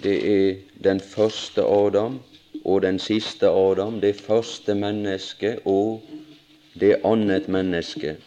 Det 0.03 0.15
er 0.31 0.55
den 0.83 0.99
første 0.99 1.61
Adam 1.61 2.19
og 2.65 2.81
den 2.81 2.99
siste 2.99 3.47
Adam, 3.47 4.01
det 4.01 4.15
første 4.15 4.75
mennesket 4.75 5.59
og 5.65 6.01
det 6.79 6.97
annet 7.05 7.47
menneske. 7.47 8.17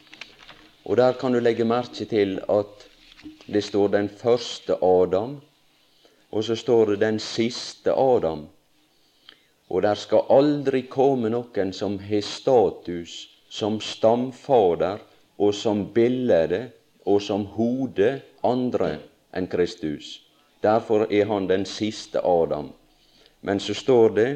Og 0.84 0.96
der 0.96 1.12
kan 1.12 1.32
du 1.32 1.38
legge 1.38 1.64
merke 1.64 2.04
til 2.04 2.40
at 2.48 2.86
det 3.46 3.64
står 3.64 3.88
den 3.88 4.08
første 4.08 4.76
Adam, 4.82 5.40
og 6.30 6.44
så 6.44 6.56
står 6.56 6.84
det 6.84 7.00
den 7.00 7.18
siste 7.18 7.92
Adam. 7.92 8.46
Og 9.68 9.82
der 9.82 9.94
skal 9.94 10.24
aldri 10.30 10.80
komme 10.88 11.28
noen 11.28 11.72
som 11.72 11.98
har 11.98 12.24
status 12.24 13.28
som 13.50 13.80
stamfader 13.80 15.04
og 15.38 15.54
som 15.54 15.86
bilde 15.92 16.70
og 17.04 17.22
som 17.22 17.44
hode 17.44 18.20
andre 18.44 18.96
enn 19.36 19.48
Kristus. 19.48 20.27
Derfor 20.62 21.06
er 21.12 21.26
han 21.26 21.48
den 21.48 21.64
siste 21.66 22.20
Adam. 22.24 22.72
Men 23.40 23.60
så 23.60 23.74
står 23.74 24.08
det 24.16 24.30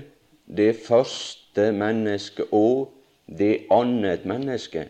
det 0.46 0.76
første 0.76 1.72
mennesket 1.72 2.52
og 2.52 2.92
det 3.26 3.66
annet 3.70 4.24
menneske. 4.24 4.88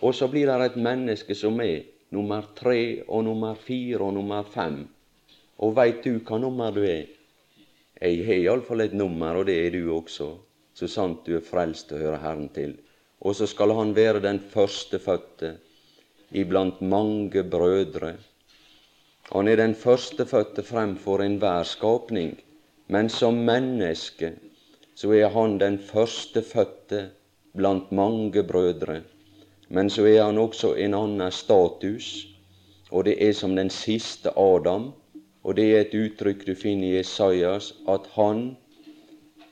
Og 0.00 0.14
så 0.14 0.28
blir 0.28 0.46
det 0.46 0.70
et 0.70 0.80
menneske 0.80 1.34
som 1.34 1.60
er 1.60 1.84
nummer 2.10 2.48
tre 2.56 3.02
og 3.08 3.24
nummer 3.24 3.54
fire 3.54 4.00
og 4.00 4.14
nummer 4.14 4.42
fem. 4.42 4.86
Og 5.58 5.76
veit 5.76 6.04
du 6.04 6.18
hva 6.20 6.38
nummer 6.40 6.72
du 6.72 6.82
er? 6.84 7.06
Jeg 7.96 8.24
har 8.26 8.42
iallfall 8.42 8.84
et 8.84 8.94
nummer, 8.94 9.38
og 9.40 9.46
det 9.48 9.56
er 9.56 9.70
du 9.72 9.88
også, 9.94 10.34
så 10.76 10.88
sant 10.88 11.24
du 11.24 11.32
er 11.38 11.44
frelst 11.44 11.94
og 11.96 12.02
hører 12.02 12.20
Herren 12.20 12.48
til. 12.52 12.76
og 13.20 13.34
så 13.34 13.46
skal 13.46 13.72
han 13.74 13.94
være 13.96 14.20
den 14.20 14.38
førstefødte 14.52 15.56
iblant 16.30 16.82
mange 16.82 17.42
brødre. 17.42 18.14
Han 19.32 19.48
er 19.48 19.56
den 19.56 19.74
førstefødte 19.74 20.62
fremfor 20.62 21.22
enhver 21.22 21.62
skapning, 21.62 22.36
men 22.88 23.08
som 23.08 23.34
menneske 23.34 24.32
så 24.94 25.10
er 25.12 25.28
han 25.28 25.58
den 25.60 25.78
førstefødte 25.78 27.10
blant 27.56 27.92
mange 27.92 28.42
brødre. 28.42 29.02
Men 29.68 29.90
så 29.90 30.06
er 30.06 30.22
han 30.24 30.38
også 30.38 30.74
en 30.74 30.94
annen 30.94 31.32
status, 31.32 32.28
og 32.90 33.04
det 33.04 33.16
er 33.28 33.32
som 33.32 33.56
den 33.56 33.70
siste 33.70 34.30
Adam. 34.38 34.92
Og 35.42 35.56
det 35.56 35.66
er 35.74 35.80
et 35.80 35.94
uttrykk 35.94 36.46
du 36.46 36.54
finner 36.54 36.88
i 36.88 37.00
Esaias, 37.00 37.74
at 37.88 38.06
han 38.14 38.56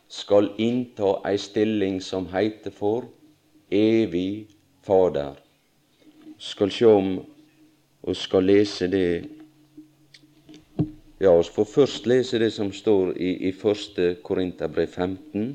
skal 0.09 0.51
innta 0.59 1.17
ei 1.27 1.39
stilling 1.39 2.01
som 2.03 2.27
heiter 2.33 2.71
for 2.75 3.07
evig 3.71 4.49
Fader. 4.83 5.35
Skal 6.39 6.71
sjå 6.71 6.91
om 6.99 7.15
og 8.03 8.17
skal 8.17 8.45
lese 8.51 8.89
det 8.91 9.44
Ja, 11.25 11.31
oss 11.33 11.49
får 11.49 11.65
først 11.65 12.07
lese 12.11 12.37
det 12.37 12.51
som 12.53 12.69
står 12.75 13.15
i, 13.17 13.31
i 13.49 13.51
1. 13.57 14.19
Korinterbrev 14.27 14.91
15 14.93 15.55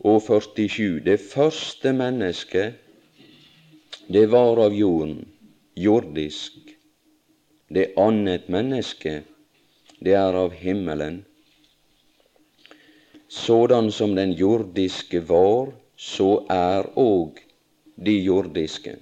og 0.00 0.22
47. 0.22 1.02
Det 1.04 1.18
første 1.20 1.92
mennesket, 1.92 2.78
det 4.08 4.24
var 4.32 4.62
av 4.64 4.72
jorden, 4.72 5.26
jordisk. 5.76 6.72
Det 7.68 7.90
annet 8.00 8.48
menneske, 8.48 9.18
det 10.00 10.16
er 10.16 10.40
av 10.46 10.56
himmelen. 10.56 11.20
Sådan 13.28 13.92
som 13.92 14.16
den 14.16 14.32
jordiske 14.40 15.20
var, 15.28 15.74
så 16.00 16.46
er 16.48 16.94
òg 16.96 17.44
de 18.00 18.20
jordiske. 18.24 18.96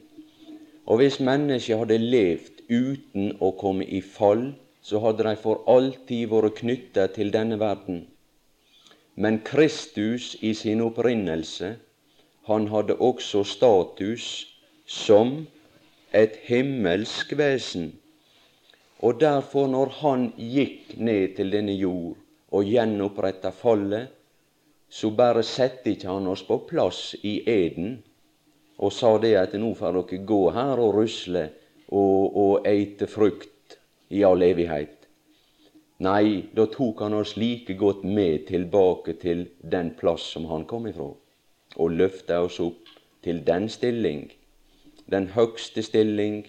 Og 0.86 0.98
hvis 0.98 1.22
mennesket 1.22 1.78
hadde 1.78 2.02
levd 2.02 2.57
uten 2.68 3.34
å 3.40 3.52
komme 3.60 3.84
i 3.84 4.00
fall, 4.00 4.52
så 4.82 5.00
hadde 5.04 5.24
de 5.26 5.34
for 5.40 5.64
alltid 5.68 6.28
vært 6.30 6.60
knytta 6.60 7.08
til 7.16 7.32
denne 7.34 7.58
verden. 7.60 8.06
Men 9.16 9.40
Kristus 9.44 10.36
i 10.40 10.54
sin 10.54 10.80
opprinnelse, 10.84 11.74
han 12.48 12.68
hadde 12.72 12.96
også 13.02 13.42
status 13.44 14.28
som 14.86 15.46
et 16.12 16.38
himmelsk 16.46 17.34
vesen. 17.36 17.90
Og 19.04 19.20
derfor, 19.20 19.66
når 19.66 19.92
han 20.00 20.28
gikk 20.38 20.96
ned 20.96 21.36
til 21.36 21.52
denne 21.52 21.74
jord 21.74 22.16
og 22.54 22.64
gjenoppretta 22.64 23.52
fallet, 23.52 24.08
så 24.88 25.10
bare 25.12 25.42
sette 25.44 25.92
ikke 25.92 26.08
han 26.08 26.30
oss 26.32 26.42
på 26.48 26.62
plass 26.70 27.12
i 27.22 27.42
eden 27.44 27.98
og 28.78 28.92
sa 28.94 29.10
det 29.20 29.34
at 29.36 29.56
nå 29.58 29.74
får 29.76 29.98
dere 29.98 30.20
gå 30.24 30.42
her 30.54 30.80
og 30.80 30.94
rusle 30.96 31.48
og, 31.88 32.36
og 32.36 32.68
eite 32.68 33.06
frukt 33.06 33.78
i 34.10 34.24
all 34.24 34.42
evighet. 34.42 35.08
Nei, 36.04 36.50
da 36.54 36.68
tok 36.70 37.00
han 37.02 37.16
oss 37.18 37.34
like 37.36 37.74
godt 37.74 38.04
med 38.04 38.46
tilbake 38.50 39.16
til 39.22 39.48
den 39.62 39.90
plass 39.98 40.28
som 40.34 40.46
han 40.52 40.66
kom 40.70 40.86
ifra, 40.86 41.08
og 41.76 41.96
løfta 42.00 42.42
oss 42.44 42.60
opp 42.62 42.92
til 43.24 43.42
den 43.46 43.66
stilling, 43.68 44.28
den 45.10 45.26
høgste 45.34 45.82
stilling, 45.82 46.44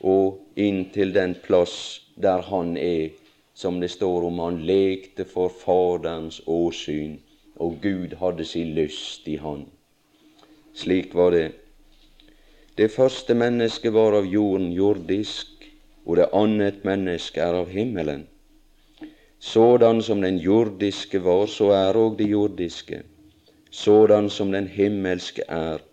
og 0.00 0.60
inn 0.60 0.86
til 0.92 1.14
den 1.16 1.34
plass 1.40 2.02
der 2.20 2.44
han 2.50 2.76
er, 2.76 3.10
som 3.54 3.80
det 3.80 3.90
står 3.92 4.28
om 4.28 4.38
han 4.44 4.62
lekte 4.68 5.24
for 5.28 5.52
Faderens 5.52 6.40
åsyn 6.46 7.18
og 7.60 7.76
Gud 7.82 8.16
hadde 8.20 8.44
sin 8.44 8.74
lyst 8.74 9.28
i 9.28 9.36
han. 9.36 9.66
Slik 10.74 11.14
var 11.14 11.30
det. 11.30 11.52
Det 12.80 12.88
første 12.88 13.34
mennesket 13.36 13.92
var 13.92 14.14
av 14.16 14.24
jorden 14.24 14.70
jordisk, 14.72 15.66
og 16.06 16.16
det 16.16 16.30
annet 16.32 16.78
menneske 16.88 17.42
er 17.44 17.58
av 17.58 17.68
himmelen. 17.68 18.22
Sådan 19.36 20.00
som 20.00 20.22
den 20.24 20.38
jordiske 20.40 21.20
var, 21.26 21.44
så 21.44 21.68
er 21.76 21.98
òg 22.00 22.16
det 22.22 22.30
jordiske. 22.30 23.02
Sådan 23.68 24.30
som 24.32 24.54
den 24.56 24.70
himmelske 24.78 25.44
er, 25.44 25.84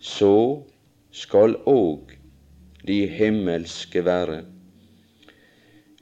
så 0.00 0.62
skal 1.12 1.58
òg 1.68 2.16
de 2.88 2.98
himmelske 3.20 4.06
være. 4.08 4.40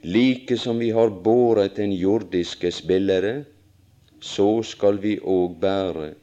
Like 0.07 0.55
som 0.55 0.79
vi 0.79 0.93
har 0.95 1.11
båret 1.27 1.75
den 1.75 1.91
jordiskes 1.91 2.79
bilde, 2.87 3.43
så 4.23 4.49
skal 4.63 5.03
vi 5.03 5.17
òg 5.19 5.59
bære 5.59 6.13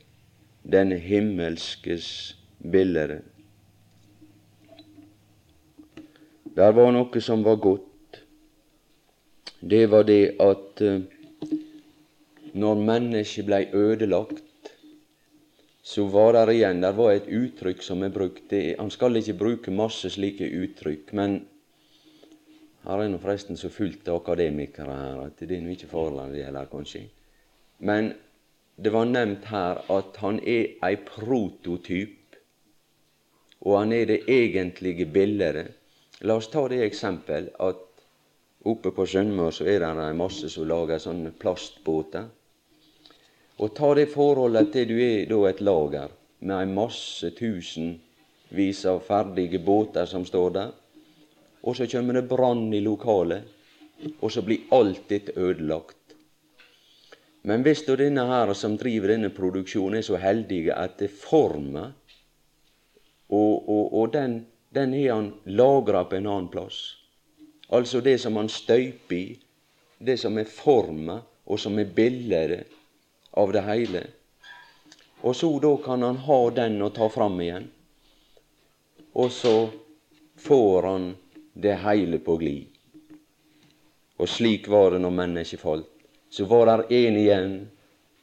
den 0.64 0.97
himmelskes 1.05 2.37
bilde. 2.64 3.21
Der 6.57 6.72
var 6.72 6.92
noe 6.92 7.20
som 7.20 7.42
var 7.44 7.59
godt. 7.61 8.22
Det 9.61 9.86
var 9.92 10.07
det 10.09 10.36
at 10.40 10.80
eh, 10.80 11.02
når 12.57 12.80
mennesket 12.80 13.44
blei 13.44 13.66
ødelagt, 13.76 14.72
så 15.86 16.07
var 16.11 16.32
der 16.32 16.50
igjen 16.50 16.80
Der 16.82 16.96
var 16.96 17.12
et 17.12 17.28
uttrykk 17.28 17.82
som 17.84 18.02
er 18.02 18.11
brukt. 18.14 18.52
Han 18.78 18.90
skal 18.90 19.20
ikke 19.20 19.36
bruke 19.38 19.70
masse 19.70 20.11
slike 20.11 20.48
uttrykk, 20.62 21.12
men 21.12 21.38
her 22.86 23.04
er 23.04 23.12
nå 23.12 23.20
forresten 23.20 23.61
så 23.61 23.68
fullt 23.68 24.09
av 24.09 24.22
akademikere 24.22 24.96
her 24.96 25.22
at 25.28 25.44
det 25.44 25.59
er 25.59 25.62
nå 25.62 25.76
ikke 25.76 25.92
farlig, 25.92 26.30
det 26.32 26.48
heller, 26.48 26.72
kanskje. 26.72 27.04
Men 27.78 28.14
det 28.80 28.92
var 28.96 29.09
nevnt 29.12 29.44
her 29.52 29.84
at 29.92 30.20
han 30.24 30.40
er 30.40 30.76
ei 30.88 30.96
prototyp, 31.04 32.36
og 33.61 33.78
han 33.82 33.92
er 33.92 34.09
det 34.09 34.22
egentlige 34.30 35.07
bildet. 35.12 35.76
La 36.21 36.37
oss 36.37 36.49
ta 36.49 36.62
det 36.69 36.81
eksempel 36.85 37.51
at 37.61 37.83
oppe 38.67 38.91
på 38.97 39.05
Sunnmøre 39.07 39.53
så 39.53 39.67
er 39.69 39.83
det 39.83 39.91
en 39.93 40.17
masse 40.17 40.49
som 40.49 40.64
lager 40.69 41.03
sånne 41.03 41.35
plastbåter. 41.37 42.25
Og 43.61 43.75
ta 43.77 43.93
det 43.97 44.09
forholdet 44.12 44.73
til 44.73 44.89
du 44.89 44.97
er 45.01 45.29
da 45.29 45.43
et 45.51 45.61
lager 45.61 46.14
med 46.41 46.57
en 46.57 46.75
masse 46.77 47.31
tusenvis 47.37 48.83
av 48.89 49.05
ferdige 49.05 49.61
båter 49.64 50.09
som 50.09 50.25
står 50.29 50.51
der, 50.57 50.73
og 51.67 51.77
så 51.77 51.87
kommer 51.91 52.19
det 52.19 52.29
brann 52.31 52.69
i 52.75 52.81
lokalet, 52.81 53.45
og 54.21 54.33
så 54.33 54.43
blir 54.45 54.69
alt 54.77 55.09
dette 55.09 55.37
ødelagt. 55.37 56.17
Men 57.47 57.62
hvis 57.62 57.85
da 57.87 57.97
denne 57.97 58.25
her 58.27 58.53
som 58.59 58.77
driver 58.79 59.12
denne 59.12 59.31
produksjonen, 59.31 59.99
er 59.99 60.05
så 60.07 60.19
heldige 60.21 60.75
at 60.75 60.99
det 60.99 61.12
former 61.12 61.93
Og, 63.29 63.69
og, 63.69 63.95
og 63.99 64.12
den, 64.12 64.47
den 64.77 64.93
har 64.93 65.14
han 65.14 65.33
lagra 65.45 66.05
på 66.05 66.18
en 66.18 66.29
annen 66.29 66.51
plass. 66.53 66.81
Altså 67.68 68.01
det 68.05 68.18
som 68.22 68.37
han 68.37 68.51
støyper 68.53 69.16
i, 69.16 69.39
det 69.99 70.18
som 70.20 70.37
er 70.39 70.45
forma, 70.51 71.20
og 71.47 71.61
som 71.61 71.79
er 71.79 71.89
bildet 71.97 72.66
av 73.33 73.53
det 73.57 73.64
hele. 73.66 74.05
Og 75.24 75.37
så 75.37 75.51
da 75.62 75.72
kan 75.83 76.05
han 76.05 76.20
ha 76.29 76.41
den 76.61 76.81
og 76.85 76.95
ta 76.95 77.09
fram 77.09 77.41
igjen. 77.41 77.70
Og 79.16 79.33
så 79.33 79.57
får 80.37 80.91
han 80.91 81.11
det 81.55 81.79
hele 81.83 82.20
på 82.20 82.37
glid. 82.37 82.66
Og 84.20 84.29
slik 84.29 84.68
var 84.68 84.93
det 84.93 85.01
når 85.05 85.14
mennesket 85.16 85.61
falt 85.61 85.93
så 86.37 86.45
var 86.45 86.66
der 86.66 86.93
en 86.93 87.16
igjen 87.16 87.53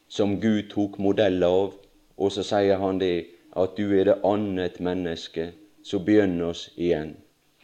som 0.08 0.36
Gud 0.40 0.68
tok 0.70 0.98
modell 1.02 1.42
av, 1.42 1.72
og 2.14 2.32
så 2.32 2.44
sier 2.46 2.78
han 2.78 3.00
det 3.00 3.26
at 3.58 3.74
du 3.78 3.94
er 3.96 4.06
det 4.10 4.20
annet 4.26 4.76
menneske, 4.78 5.48
så 5.84 6.00
begynn 6.00 6.40
oss 6.42 6.70
igjen. 6.76 7.12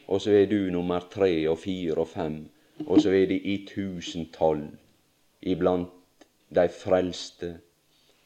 Og 0.07 0.21
så 0.21 0.35
er 0.43 0.47
du 0.51 0.71
nummer 0.71 1.07
tre 1.13 1.33
og 1.49 1.59
fire 1.63 2.03
og 2.03 2.09
fem, 2.13 2.39
og 2.87 3.01
så 3.01 3.15
er 3.17 3.27
de 3.31 3.39
i 3.39 3.57
tusentall 3.69 4.67
iblant 5.41 6.27
de 6.55 6.67
frelste, 6.69 7.55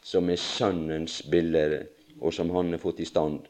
som 0.03 0.29
er 0.31 0.41
Sønnens 0.41 1.23
bilde, 1.31 1.87
og 2.21 2.35
som 2.35 2.51
Han 2.51 2.71
har 2.71 2.79
fått 2.79 3.01
i 3.01 3.09
stand. 3.09 3.41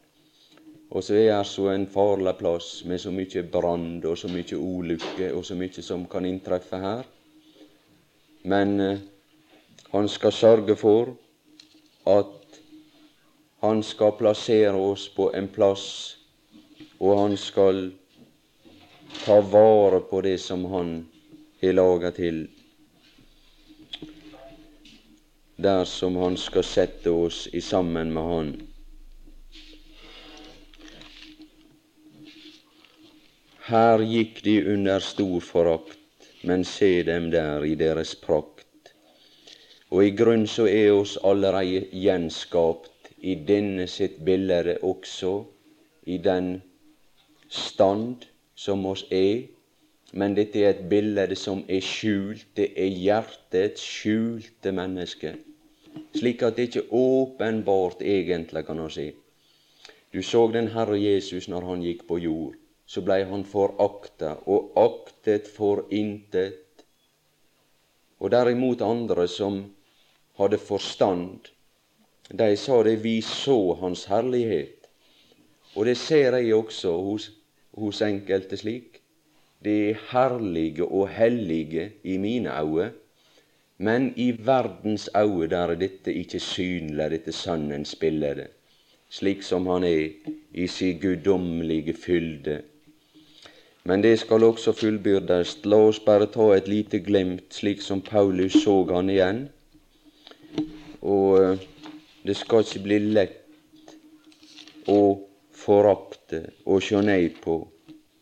Og 0.90 1.02
så 1.04 1.14
er 1.14 1.38
det 1.38 1.46
så 1.46 1.68
en 1.72 1.86
farlig 1.86 2.36
plass 2.38 2.84
med 2.84 3.00
så 3.00 3.10
mye 3.10 3.42
brann 3.50 4.04
og 4.04 4.18
så 4.18 4.28
mye 4.28 4.58
ulykke 4.58 5.32
og 5.34 5.44
så 5.44 5.56
mye 5.58 5.82
som 5.82 6.06
kan 6.06 6.26
inntreffe 6.26 6.78
her. 6.78 7.02
Men 8.44 8.80
eh, 8.80 8.98
han 9.92 10.08
skal 10.08 10.32
sørge 10.32 10.76
for 10.76 11.16
at 12.06 12.60
han 13.64 13.82
skal 13.82 14.12
plassere 14.18 14.76
oss 14.76 15.08
på 15.08 15.30
en 15.34 15.48
plass, 15.48 16.18
og 16.98 17.18
han 17.18 17.36
skal 17.36 17.90
ta 19.24 19.40
vare 19.40 20.00
på 20.10 20.20
det 20.26 20.36
som 20.42 20.64
han 20.72 20.92
har 21.62 21.72
laga 21.72 22.10
til. 22.10 22.44
Der 25.56 25.84
som 25.84 26.16
han 26.16 26.36
skal 26.36 26.64
sette 26.66 27.10
oss 27.10 27.46
i 27.52 27.60
sammen 27.60 28.12
med 28.14 28.30
han. 28.30 28.54
Her 33.64 34.02
gikk 34.04 34.42
de 34.44 34.58
under 34.74 35.00
stor 35.00 35.40
forakt 35.40 36.00
men 36.44 36.64
se 36.64 37.02
dem 37.02 37.30
der 37.30 37.64
i 37.64 37.74
deres 37.74 38.14
prakt. 38.14 38.92
Og 39.90 40.04
i 40.04 40.12
grunn 40.18 40.46
så 40.50 40.66
er 40.68 40.92
oss 40.92 41.16
allereie 41.24 41.86
gjenskapt 42.04 43.12
i 43.24 43.36
denne 43.48 43.86
sitt 43.88 44.18
bilde 44.26 44.76
også, 44.82 45.34
i 46.06 46.18
den 46.18 46.58
stand 47.54 48.26
som 48.54 48.86
oss 48.86 49.04
er. 49.10 49.46
Men 50.12 50.36
dette 50.36 50.60
er 50.62 50.74
et 50.74 50.84
bilde 50.90 51.34
som 51.38 51.64
er 51.68 51.82
skjult. 51.82 52.46
Det 52.56 52.70
er 52.78 52.90
hjertets 52.90 53.82
skjulte 53.82 54.72
menneske. 54.74 55.34
Slik 56.14 56.42
at 56.42 56.56
det 56.56 56.68
ikke 56.68 56.88
åpenbart 56.94 58.02
egentlig 58.02 58.64
kan 58.66 58.82
å 58.82 58.90
si. 58.90 59.08
Du 60.14 60.22
så 60.22 60.46
den 60.54 60.70
Herre 60.74 60.98
Jesus 60.98 61.48
når 61.50 61.66
han 61.70 61.82
gikk 61.82 62.04
på 62.06 62.20
jord. 62.22 62.54
Så 62.86 63.00
blei 63.02 63.24
han 63.26 63.46
forakta 63.48 64.36
og 64.50 64.74
aktet 64.78 65.48
for 65.50 65.86
intet. 65.90 66.84
Og 68.20 68.30
derimot 68.30 68.84
andre 68.84 69.26
som 69.28 69.62
hadde 70.38 70.60
forstand, 70.60 71.48
de 72.30 72.56
sa 72.56 72.82
det 72.86 72.98
vi 73.02 73.20
så 73.24 73.74
Hans 73.80 74.04
herlighet. 74.10 74.86
Og 75.74 75.86
det 75.86 75.96
ser 75.98 76.36
jeg 76.38 76.54
også 76.54 76.92
hos, 77.02 77.30
hos 77.78 78.02
enkelte 78.02 78.56
slik. 78.56 79.00
Det 79.64 79.76
er 79.90 80.02
herlige 80.10 80.84
og 80.84 81.08
hellige 81.08 81.90
i 82.04 82.16
mine 82.16 82.52
øyne, 82.60 82.92
men 83.78 84.12
i 84.16 84.34
verdens 84.46 85.08
øyne 85.16 85.50
der 85.50 85.72
er 85.72 85.74
dette 85.74 86.12
ikke 86.12 86.40
synlig, 86.40 87.10
dette 87.10 87.32
sannens 87.32 87.94
bilde 87.94 88.48
slik 89.14 89.42
som 89.42 89.66
han 89.70 89.84
er 89.86 90.08
i 90.54 90.66
si 90.66 90.92
guddommelige 90.98 91.94
fylde. 91.94 92.62
Men 93.84 94.02
det 94.02 94.18
skal 94.18 94.44
også 94.44 94.72
fullbyrdes. 94.72 95.58
La 95.64 95.76
oss 95.76 96.00
bare 96.00 96.26
ta 96.26 96.48
et 96.56 96.68
lite 96.68 96.98
glimt, 97.04 97.44
slik 97.54 97.82
som 97.82 98.00
Paulus 98.00 98.56
så 98.64 98.74
han 98.90 99.10
igjen. 99.12 99.42
Og 101.02 101.42
eh, 101.42 101.58
det 102.26 102.36
skal 102.36 102.64
ikke 102.64 102.84
bli 102.86 102.98
lett 103.12 103.94
å 104.88 104.98
forakte 105.64 106.40
og 106.66 106.82
sjå 106.84 107.00
nei 107.04 107.28
på 107.42 107.56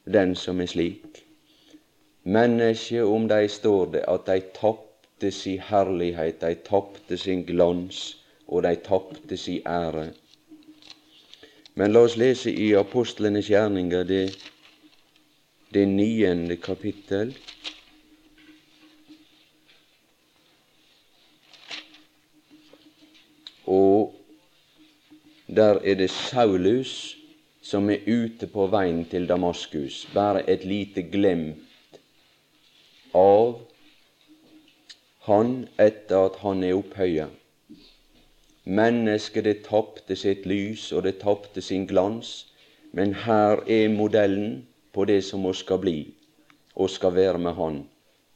den 0.04 0.34
som 0.38 0.60
er 0.62 0.70
slik. 0.70 1.22
Mennesket, 2.22 3.02
om 3.02 3.26
dei 3.30 3.48
står 3.50 3.94
det, 3.96 4.02
at 4.08 4.26
dei 4.28 4.38
tapte 4.54 5.30
si 5.34 5.56
herlighet, 5.58 6.38
dei 6.42 6.54
tapte 6.62 7.18
sin 7.18 7.42
glans, 7.46 8.02
og 8.46 8.62
dei 8.66 8.76
tapte 8.84 9.38
si 9.38 9.58
ære. 9.66 10.12
Men 11.74 11.92
la 11.92 12.04
oss 12.06 12.18
lese 12.20 12.52
i 12.52 12.72
apostlenes 12.78 13.48
gjerninger, 13.50 14.04
det, 14.06 14.36
det 15.74 15.86
niende 15.88 16.56
kapittel. 16.62 17.32
Og 23.66 24.14
der 25.48 25.80
er 25.82 25.98
det 25.98 26.10
Saulus 26.10 27.21
som 27.62 27.90
er 27.90 28.02
ute 28.06 28.48
på 28.50 28.66
veien 28.72 29.04
til 29.10 29.28
Damaskus. 29.30 30.06
Bare 30.14 30.42
et 30.50 30.64
lite 30.64 31.02
glimt 31.02 32.00
av 33.14 33.60
han 35.26 35.68
etter 35.78 36.26
at 36.26 36.40
han 36.42 36.64
er 36.66 36.74
opphøya. 36.80 37.28
Mennesket 38.64 39.44
det 39.46 39.60
tapte 39.66 40.16
sitt 40.18 40.46
lys, 40.46 40.88
og 40.92 41.04
det 41.06 41.20
tapte 41.22 41.62
sin 41.62 41.86
glans. 41.86 42.32
Men 42.92 43.14
her 43.24 43.62
er 43.70 43.88
modellen 43.88 44.66
på 44.92 45.06
det 45.08 45.22
som 45.24 45.46
vi 45.46 45.54
skal 45.56 45.80
bli, 45.82 45.96
og 46.74 46.90
skal 46.90 47.14
være 47.14 47.38
med 47.38 47.54
Han. 47.54 47.78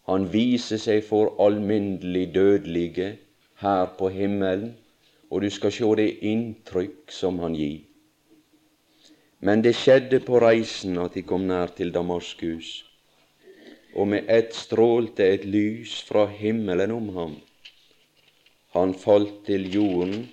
Han 0.06 0.28
viser 0.32 0.78
seg 0.78 1.02
for 1.04 1.34
alminnelig 1.42 2.34
dødelige 2.34 3.18
her 3.62 3.86
på 3.98 4.08
himmelen, 4.08 4.76
og 5.30 5.42
du 5.42 5.50
skal 5.50 5.74
sjå 5.74 5.94
det 5.98 6.10
inntrykk 6.22 7.10
som 7.10 7.38
han 7.42 7.54
gir. 7.58 7.85
Men 9.40 9.62
det 9.62 9.74
skjedde 9.76 10.20
på 10.24 10.40
reisen 10.40 10.98
at 10.98 11.14
de 11.14 11.22
kom 11.22 11.46
nær 11.48 11.74
til 11.76 11.92
Damaskus, 11.92 12.70
og 13.94 14.08
med 14.12 14.30
ett 14.32 14.54
strålte 14.56 15.26
et 15.34 15.44
lys 15.44 15.98
fra 16.08 16.26
himmelen 16.26 16.92
om 16.92 17.08
ham. 17.16 17.36
Han 18.76 18.94
falt 18.94 19.44
til 19.46 19.68
jorden 19.74 20.28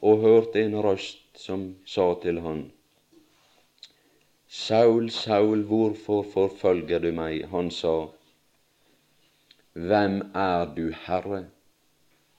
og 0.00 0.24
hørte 0.24 0.64
en 0.64 0.76
røst 0.80 1.24
som 1.36 1.74
sa 1.86 2.14
til 2.22 2.40
han, 2.44 2.70
Saul, 4.52 5.10
Saul, 5.10 5.62
hvorfor 5.62 6.24
forfølger 6.32 6.98
du 6.98 7.12
meg? 7.14 7.44
Han 7.52 7.68
sa, 7.70 8.08
Hvem 9.72 10.16
er 10.34 10.72
du, 10.74 10.88
Herre? 11.04 11.44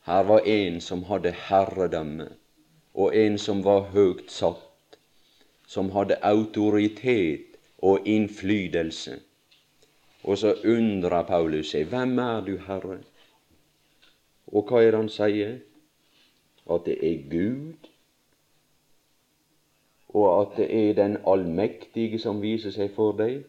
Her 0.03 0.23
var 0.27 0.43
en 0.45 0.81
som 0.81 1.05
hadde 1.07 1.31
herredømme, 1.31 2.27
og 2.93 3.15
en 3.15 3.37
som 3.37 3.63
var 3.63 3.87
høgt 3.93 4.31
satt, 4.31 4.70
som 5.71 5.91
hadde 5.95 6.17
autoritet 6.27 7.55
og 7.79 8.07
innflytelse. 8.07 9.19
Og 10.23 10.37
så 10.37 10.53
undrer 10.67 11.23
Paulus 11.23 11.71
seg, 11.71 11.87
Hvem 11.89 12.19
er 12.19 12.41
du, 12.45 12.57
Herre? 12.67 12.99
Og 14.51 14.67
hva 14.67 14.81
er 14.83 14.91
det 14.91 14.99
han 14.99 15.09
sier? 15.09 15.55
At 16.71 16.85
det 16.85 16.97
er 17.07 17.23
Gud, 17.31 17.87
og 20.11 20.27
at 20.41 20.57
det 20.59 20.67
er 20.75 20.93
den 20.99 21.17
allmektige 21.27 22.19
som 22.19 22.41
viser 22.43 22.75
seg 22.75 22.91
for 22.95 23.15
deg. 23.17 23.45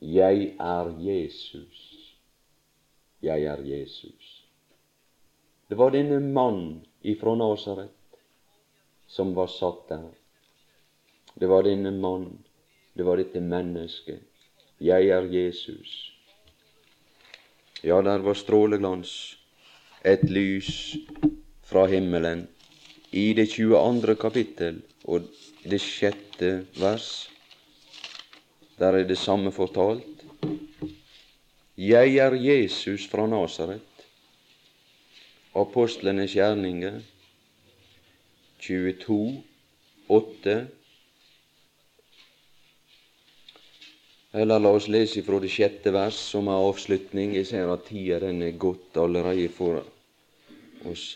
Jeg 0.00 0.54
er 0.56 0.92
Jesus. 1.04 1.84
Jeg 3.22 3.44
er 3.44 3.60
Jesus. 3.68 4.30
Det 5.68 5.78
var 5.78 5.92
denne 5.92 6.18
mannen 6.24 6.80
ifra 7.04 7.36
Nasaret 7.36 7.92
som 9.10 9.34
var 9.36 9.46
satt 9.46 9.88
der. 9.88 10.19
Det 11.40 11.48
var 11.48 11.64
denne 11.64 11.90
mannen, 11.90 12.36
det 12.92 13.04
var 13.06 13.16
dette 13.16 13.40
mennesket. 13.40 14.20
Jeg 14.80 15.08
er 15.08 15.24
Jesus. 15.32 16.12
Ja, 17.80 18.02
der 18.04 18.20
var 18.20 18.36
stråleglans 18.36 19.12
et 20.04 20.24
lys 20.28 20.96
fra 21.64 21.86
himmelen 21.88 22.42
i 23.12 23.32
det 23.32 23.46
22. 23.54 24.16
kapittel 24.20 24.82
og 25.04 25.28
det 25.64 25.80
sjette 25.80 26.50
vers. 26.76 27.30
Der 28.78 28.98
er 28.98 29.08
det 29.08 29.18
samme 29.18 29.52
fortalt. 29.52 30.24
Jeg 31.76 32.16
er 32.20 32.36
Jesus 32.36 33.06
fra 33.08 33.24
Nasaret. 33.26 33.80
Apostlenes 35.56 36.36
gjerninger 36.36 37.00
22, 38.60 39.42
8. 40.08 40.56
Eller 44.32 44.60
la 44.62 44.70
oss 44.76 44.86
lese 44.88 45.18
ifra 45.20 45.40
det 45.42 45.50
sjette 45.50 45.90
vers, 45.90 46.14
som 46.14 46.46
er 46.48 46.66
avslutning. 46.68 47.34
Jeg 47.34 47.48
ser 47.48 47.72
at 47.72 47.88
tida 47.88 48.20
den 48.22 48.44
er 48.46 48.54
gått 48.54 48.98
allerede 49.00 49.48
for 49.50 49.80
oss. 50.86 51.06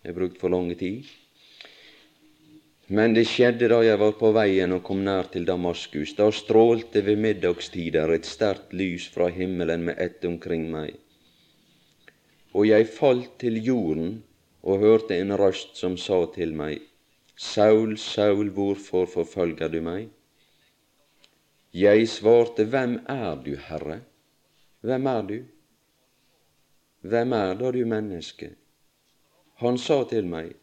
Jeg 0.00 0.12
har 0.12 0.18
brukt 0.18 0.40
for 0.40 0.52
lang 0.52 0.70
tid. 0.78 1.04
Men 2.88 3.14
det 3.16 3.26
skjedde 3.28 3.68
da 3.72 3.78
jeg 3.84 4.00
var 4.00 4.16
på 4.20 4.30
veien 4.36 4.72
og 4.76 4.82
kom 4.84 5.04
nær 5.04 5.28
til 5.32 5.46
Damaskus. 5.48 6.12
Da 6.16 6.30
strålte 6.32 7.00
ved 7.04 7.20
middagstider 7.20 8.12
et 8.12 8.28
sterkt 8.28 8.72
lys 8.76 9.06
fra 9.12 9.30
himmelen 9.32 9.86
med 9.88 10.00
ett 10.00 10.24
omkring 10.28 10.66
meg. 10.72 10.96
Og 12.52 12.68
jeg 12.68 12.88
falt 12.92 13.38
til 13.40 13.56
jorden 13.64 14.18
og 14.64 14.84
hørte 14.84 15.16
en 15.16 15.32
røst 15.36 15.76
som 15.80 15.96
sa 16.00 16.24
til 16.34 16.52
meg, 16.56 16.80
Saul, 17.36 17.96
Saul, 17.98 18.52
hvorfor 18.54 19.08
forfølger 19.10 19.68
du 19.68 19.80
meg? 19.82 20.12
Jeg 21.74 22.06
svarte, 22.08 22.64
Hvem 22.70 23.00
er 23.10 23.34
du, 23.42 23.56
Herre? 23.58 24.00
Hvem 24.80 25.06
er 25.06 25.22
du? 25.26 25.38
Hvem 27.00 27.32
er 27.32 27.54
da 27.58 27.72
du 27.74 27.80
menneske? 27.86 28.52
Han 29.58 29.78
sa 29.78 30.04
til 30.06 30.28
meg, 30.30 30.54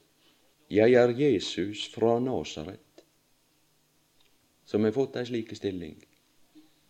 Jeg 0.72 0.94
er 0.96 1.12
Jesus 1.12 1.84
fra 1.92 2.16
Nasaret, 2.20 3.04
som 4.64 4.88
har 4.88 4.96
fått 4.96 5.20
ei 5.20 5.28
slik 5.28 5.52
stilling. 5.60 6.00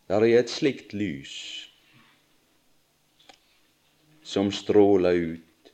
Der 0.05 0.22
er 0.22 0.38
et 0.43 0.53
slikt 0.53 0.93
lys 0.93 1.34
som 4.22 4.51
stråler 4.53 5.17
ut 5.17 5.74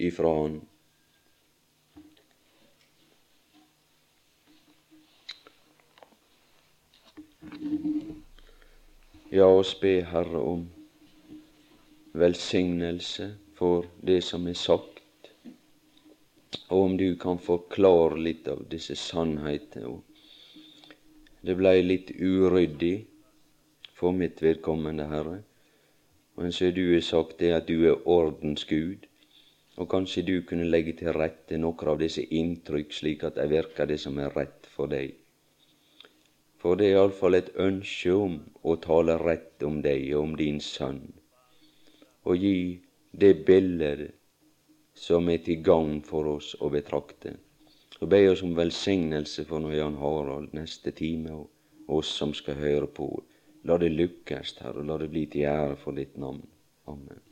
ifra 0.00 0.32
Han. 0.40 0.62
Ja, 9.32 9.46
oss 9.46 9.80
be 9.80 10.02
Herre 10.04 10.40
om 10.44 10.66
velsignelse 12.20 13.30
for 13.56 13.86
det 14.04 14.18
som 14.26 14.44
er 14.50 14.58
sagt, 14.60 15.30
og 16.68 16.82
om 16.82 16.96
du 17.00 17.14
kan 17.22 17.40
forklare 17.40 18.20
litt 18.26 18.50
av 18.52 18.60
disse 18.74 18.92
sannhetene. 19.00 19.94
Det 21.40 21.56
blei 21.56 21.78
litt 21.80 22.12
uryddig 22.12 23.06
for 23.96 24.12
mitt 24.12 24.44
vedkommende, 24.44 25.08
Herre. 25.14 25.38
Men 26.36 26.52
så 26.52 26.68
du 26.76 26.84
sagt 27.00 27.40
det 27.40 27.54
at 27.56 27.72
du 27.72 27.88
er 27.88 28.04
ordens 28.04 28.68
Gud, 28.68 29.08
Og 29.80 29.88
kanskje 29.88 30.22
du 30.22 30.34
kunne 30.44 30.68
legge 30.68 30.92
til 30.98 31.14
rette 31.16 31.56
noen 31.56 31.88
av 31.88 31.96
disse 32.00 32.20
inntrykk, 32.20 32.92
slik 32.92 33.22
at 33.24 33.38
det 33.40 33.48
virker 33.48 33.88
det 33.88 33.96
som 34.00 34.18
er 34.20 34.34
rett 34.36 34.68
for 34.68 34.90
deg. 34.92 35.21
For 36.62 36.78
det 36.78 36.88
er 36.88 36.96
iallfall 36.96 37.34
et 37.34 37.50
ønske 37.58 38.14
om 38.14 38.36
å 38.62 38.76
tale 38.84 39.16
rett 39.18 39.64
om 39.66 39.80
deg 39.82 40.04
og 40.14 40.28
om 40.28 40.34
din 40.38 40.60
sønn, 40.62 41.00
og 42.22 42.38
gi 42.38 42.58
det 43.24 43.32
bildet 43.48 44.12
som 44.94 45.26
er 45.32 45.42
til 45.42 45.64
gagn 45.66 45.98
for 46.06 46.30
oss 46.36 46.52
å 46.60 46.70
betrakte. 46.70 47.34
Ber 48.02 48.18
jeg 48.18 48.32
oss 48.32 48.44
om 48.46 48.54
velsignelse 48.58 49.44
for 49.46 49.62
noe, 49.62 49.74
Jan 49.74 49.98
Harald 49.98 50.54
neste 50.54 50.94
time, 50.94 51.34
og 51.34 51.98
oss 51.98 52.14
som 52.18 52.32
skal 52.34 52.58
høre 52.58 52.88
på. 52.90 53.10
La 53.66 53.76
det 53.78 53.92
lykkes, 53.94 54.56
Herre, 54.62 54.82
og 54.82 54.88
la 54.90 54.96
det 55.02 55.10
bli 55.12 55.26
til 55.30 55.46
ære 55.50 55.76
for 55.82 55.98
ditt 55.98 56.16
navn. 56.18 56.42
Amen. 56.90 57.31